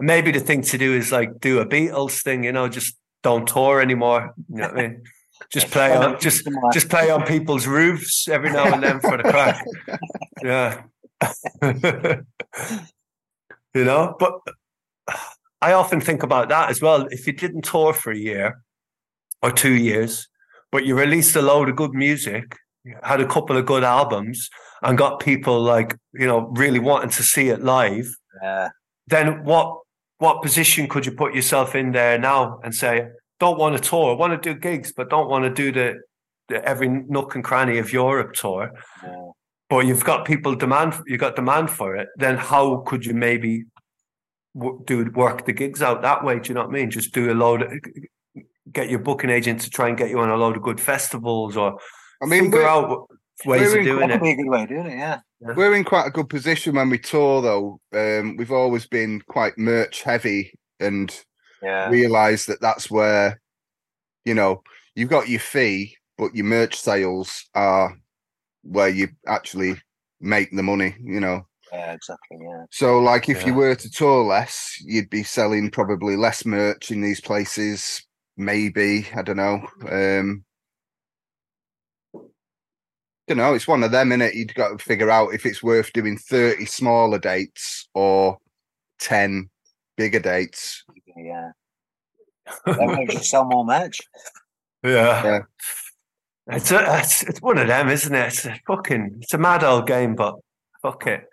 [0.00, 2.44] Maybe the thing to do is like do a Beatles thing.
[2.44, 4.32] You know, just don't tour anymore.
[4.48, 5.02] You know what I mean?
[5.52, 9.22] Just play on, just just play on people's roofs every now and then for the
[9.22, 9.64] crack.
[10.42, 10.82] Yeah.
[13.74, 14.32] you know, but
[15.60, 17.06] I often think about that as well.
[17.10, 18.62] If you didn't tour for a year
[19.42, 20.28] or two years,
[20.70, 22.56] but you released a load of good music,
[23.02, 24.48] had a couple of good albums,
[24.82, 28.08] and got people like, you know, really wanting to see it live,
[28.42, 28.68] Yeah.
[29.06, 29.80] then what
[30.18, 33.06] what position could you put yourself in there now and say,
[33.38, 35.94] don't want to tour, want to do gigs, but don't want to do the,
[36.48, 38.70] the every nook and cranny of Europe tour
[39.04, 39.30] yeah.
[39.70, 43.64] But you've got people demand you've got demand for it then how could you maybe
[44.54, 47.12] w- do work the gigs out that way do you know what i mean just
[47.12, 47.72] do a load of,
[48.72, 51.56] get your booking agent to try and get you on a load of good festivals
[51.56, 51.78] or
[52.22, 53.08] I mean, figure we're, out
[53.46, 55.20] ways we're of in doing That'd it be a good way doing it, yeah.
[55.40, 57.80] we're in quite a good position when we tour, though.
[57.92, 61.14] Um, we've always been quite merch heavy and
[61.62, 61.88] Yeah.
[61.88, 63.40] realize that that's where,
[64.24, 64.62] you know,
[64.96, 67.96] you've got your fee, but your merch sales are
[68.68, 69.80] where you actually
[70.20, 71.46] make the money, you know.
[71.72, 72.38] Yeah, exactly.
[72.40, 72.64] Yeah.
[72.70, 77.02] So, like, if you were to tour less, you'd be selling probably less merch in
[77.02, 78.02] these places.
[78.36, 79.66] Maybe I don't know.
[79.90, 80.44] Um,
[83.26, 83.54] don't know.
[83.54, 84.34] It's one of them, innit?
[84.34, 88.38] You'd got to figure out if it's worth doing thirty smaller dates or
[88.98, 89.50] ten
[89.96, 90.84] bigger dates.
[91.16, 91.50] Yeah.
[92.64, 94.00] That way you just sell more merch.
[94.82, 95.40] yeah, Yeah.
[96.50, 99.62] It's, a, it's it's one of them isn't it it's a fucking it's a mad
[99.64, 100.34] old game but
[100.82, 101.24] fuck it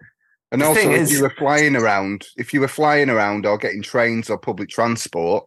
[0.51, 3.57] And The also, if is- you were flying around, if you were flying around or
[3.57, 5.45] getting trains or public transport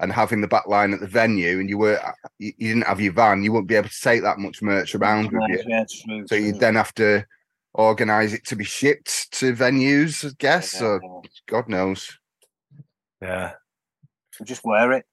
[0.00, 2.00] and having the back line at the venue, and you were
[2.38, 4.94] you, you didn't have your van, you wouldn't be able to take that much merch
[4.94, 5.62] around with you.
[5.66, 6.26] Yeah, true.
[6.26, 6.60] So you true.
[6.60, 7.24] then have to
[7.74, 11.30] organise it to be shipped to venues, I guess, Yeah, or yeah.
[11.48, 12.18] God knows.
[13.20, 13.52] yeah
[14.32, 15.04] So just wear it.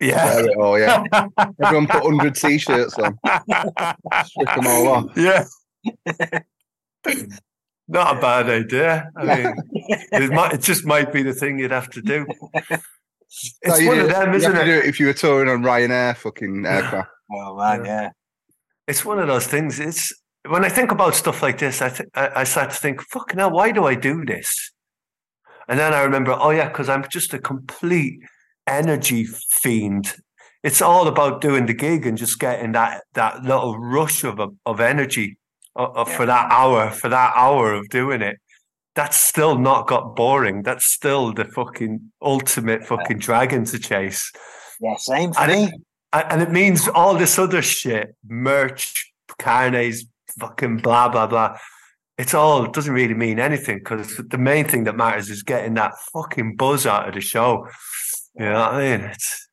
[0.00, 1.02] Yeah Oh yeah,
[1.62, 3.18] everyone put hundred t-shirts on,
[4.24, 5.06] strip them all off.
[5.16, 5.44] yeah
[7.88, 9.54] not a bad idea I mean
[10.12, 12.26] it, might, it just might be the thing you'd have to do
[13.62, 15.12] it's No, one do- of them isn't have to it do it if you were
[15.12, 17.08] touring on Ryanair fucking aircraft.
[17.32, 18.10] Oh man, yeah.
[18.88, 19.78] it's one of those things.
[19.78, 20.12] It's
[20.48, 23.38] when I think about stuff like this, I th- I, I start to think, "Fucking
[23.38, 24.72] hell, why do I do this?"
[25.68, 28.18] And then I remember, oh yeah, because I'm just a complete
[28.70, 30.14] energy fiend.
[30.62, 34.80] It's all about doing the gig and just getting that that little rush of of
[34.80, 35.38] energy
[35.76, 38.36] uh, uh, for that hour, for that hour of doing it.
[38.94, 40.62] That's still not got boring.
[40.62, 44.30] That's still the fucking ultimate fucking dragon to chase.
[44.80, 45.64] Yeah, same for And me.
[45.64, 45.74] it-
[46.12, 50.04] and and it means all this other shit, merch, carnets,
[50.40, 51.56] fucking blah blah blah.
[52.18, 55.74] It's all it doesn't really mean anything because the main thing that matters is getting
[55.74, 57.66] that fucking buzz out of the show.
[58.40, 59.04] You know what I mean?
[59.10, 59.48] It's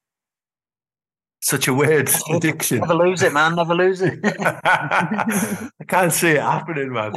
[1.41, 2.79] such a weird addiction.
[2.79, 3.55] Never lose it, man.
[3.55, 4.17] Never lose it.
[4.23, 7.11] I can't see it happening, man.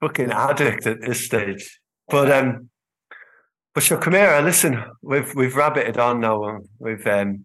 [0.00, 1.78] Fucking addict at this stage.
[2.08, 2.70] But um,
[3.74, 4.40] but sure, come here.
[4.42, 6.42] Listen, we've we've rabbited on now.
[6.44, 7.44] and We've um,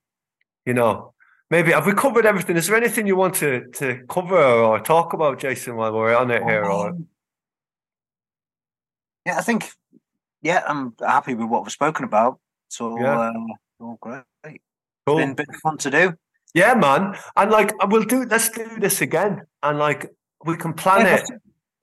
[0.66, 1.14] you know,
[1.52, 2.56] maybe have we covered everything?
[2.56, 6.32] Is there anything you want to to cover or talk about, Jason, while we're on
[6.32, 6.64] it here?
[6.64, 6.93] Or
[9.26, 9.70] yeah, I think.
[10.41, 12.39] Yeah, I'm happy with what we've spoken about.
[12.70, 13.20] So, Yeah.
[13.20, 13.34] uh,
[13.80, 14.24] all great.
[15.05, 15.18] cool.
[15.18, 16.13] Been a bit fun to do.
[16.53, 17.16] Yeah, man.
[17.36, 18.24] And like, we'll do.
[18.24, 19.41] Let's do this again.
[19.61, 20.09] And like,
[20.45, 21.24] we can plan Yeah, it.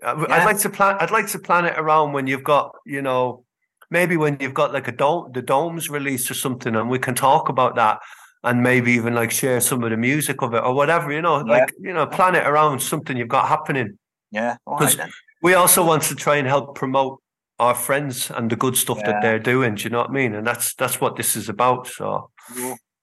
[0.05, 0.97] I- I'd like to plan.
[0.99, 3.45] I'd like to plan it around when you've got, you know,
[3.91, 7.15] maybe when you've got like a dome, the domes release or something, and we can
[7.15, 8.01] talk about that,
[8.43, 11.13] and maybe even like share some of the music of it or whatever.
[11.13, 11.53] You know, Yeah.
[11.53, 13.99] like you know, plan it around something you've got happening.
[14.33, 15.11] Yeah, Because right.
[15.43, 17.22] We also want to try and help promote
[17.65, 19.07] our friends and the good stuff Yeah.
[19.09, 19.75] that they're doing.
[19.77, 20.33] Do you know what I mean?
[20.35, 21.87] And that's that's what this is about.
[21.97, 22.31] So.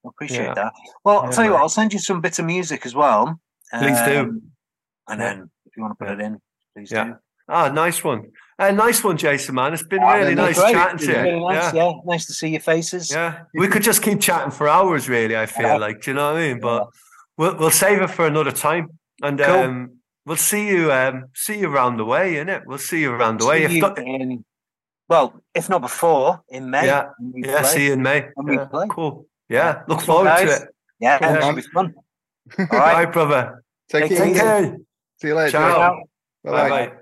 [0.04, 0.54] I appreciate Yeah.
[0.54, 0.72] that.
[1.04, 1.60] Well, I'll tell you what.
[1.62, 3.22] I'll send you some bits of music as well.
[3.84, 4.16] Please do.
[4.20, 4.42] Um,
[5.10, 5.36] And then
[5.66, 6.32] if you want to put it in,
[6.74, 7.04] please Yeah.
[7.04, 7.14] do.
[7.56, 8.20] ah, nice one.
[8.58, 9.54] Uh, nice one, Jason.
[9.54, 10.72] Man, it's been Ah, really nice great.
[10.76, 11.20] chatting to you.
[11.28, 11.74] Really nice.
[11.74, 11.84] Yeah.
[11.84, 11.92] Yeah.
[12.12, 13.04] nice to see your faces.
[13.10, 13.32] Yeah,
[13.62, 15.08] we could just keep chatting for hours.
[15.08, 15.84] Really, I feel Yeah.
[15.86, 15.96] like.
[16.02, 16.60] Do you know what I mean?
[16.68, 16.80] But
[17.38, 18.84] we'll we'll save it for another time,
[19.26, 19.54] and Cool.
[19.64, 19.74] um,
[20.26, 22.62] we'll see you um, see you around the way, innit?
[22.66, 23.58] We'll see you around the way.
[23.60, 24.44] See If you not, in,
[25.10, 26.86] well, if not before, in May.
[26.86, 27.08] Yeah.
[27.18, 27.70] when we yeah, play.
[27.70, 28.28] see you in May.
[28.46, 29.26] Yeah, cool.
[29.48, 30.48] Yeah, look forward guys.
[30.48, 30.68] to it.
[31.00, 31.36] Yeah, Yeah.
[31.38, 31.92] it'll be fun.
[32.58, 33.04] All All right.
[33.04, 33.64] right, brother.
[33.90, 34.40] Take, Take it easy.
[34.40, 34.76] care.
[35.20, 35.50] See you later.
[35.50, 36.02] Ciao.
[36.44, 36.92] Bye bye.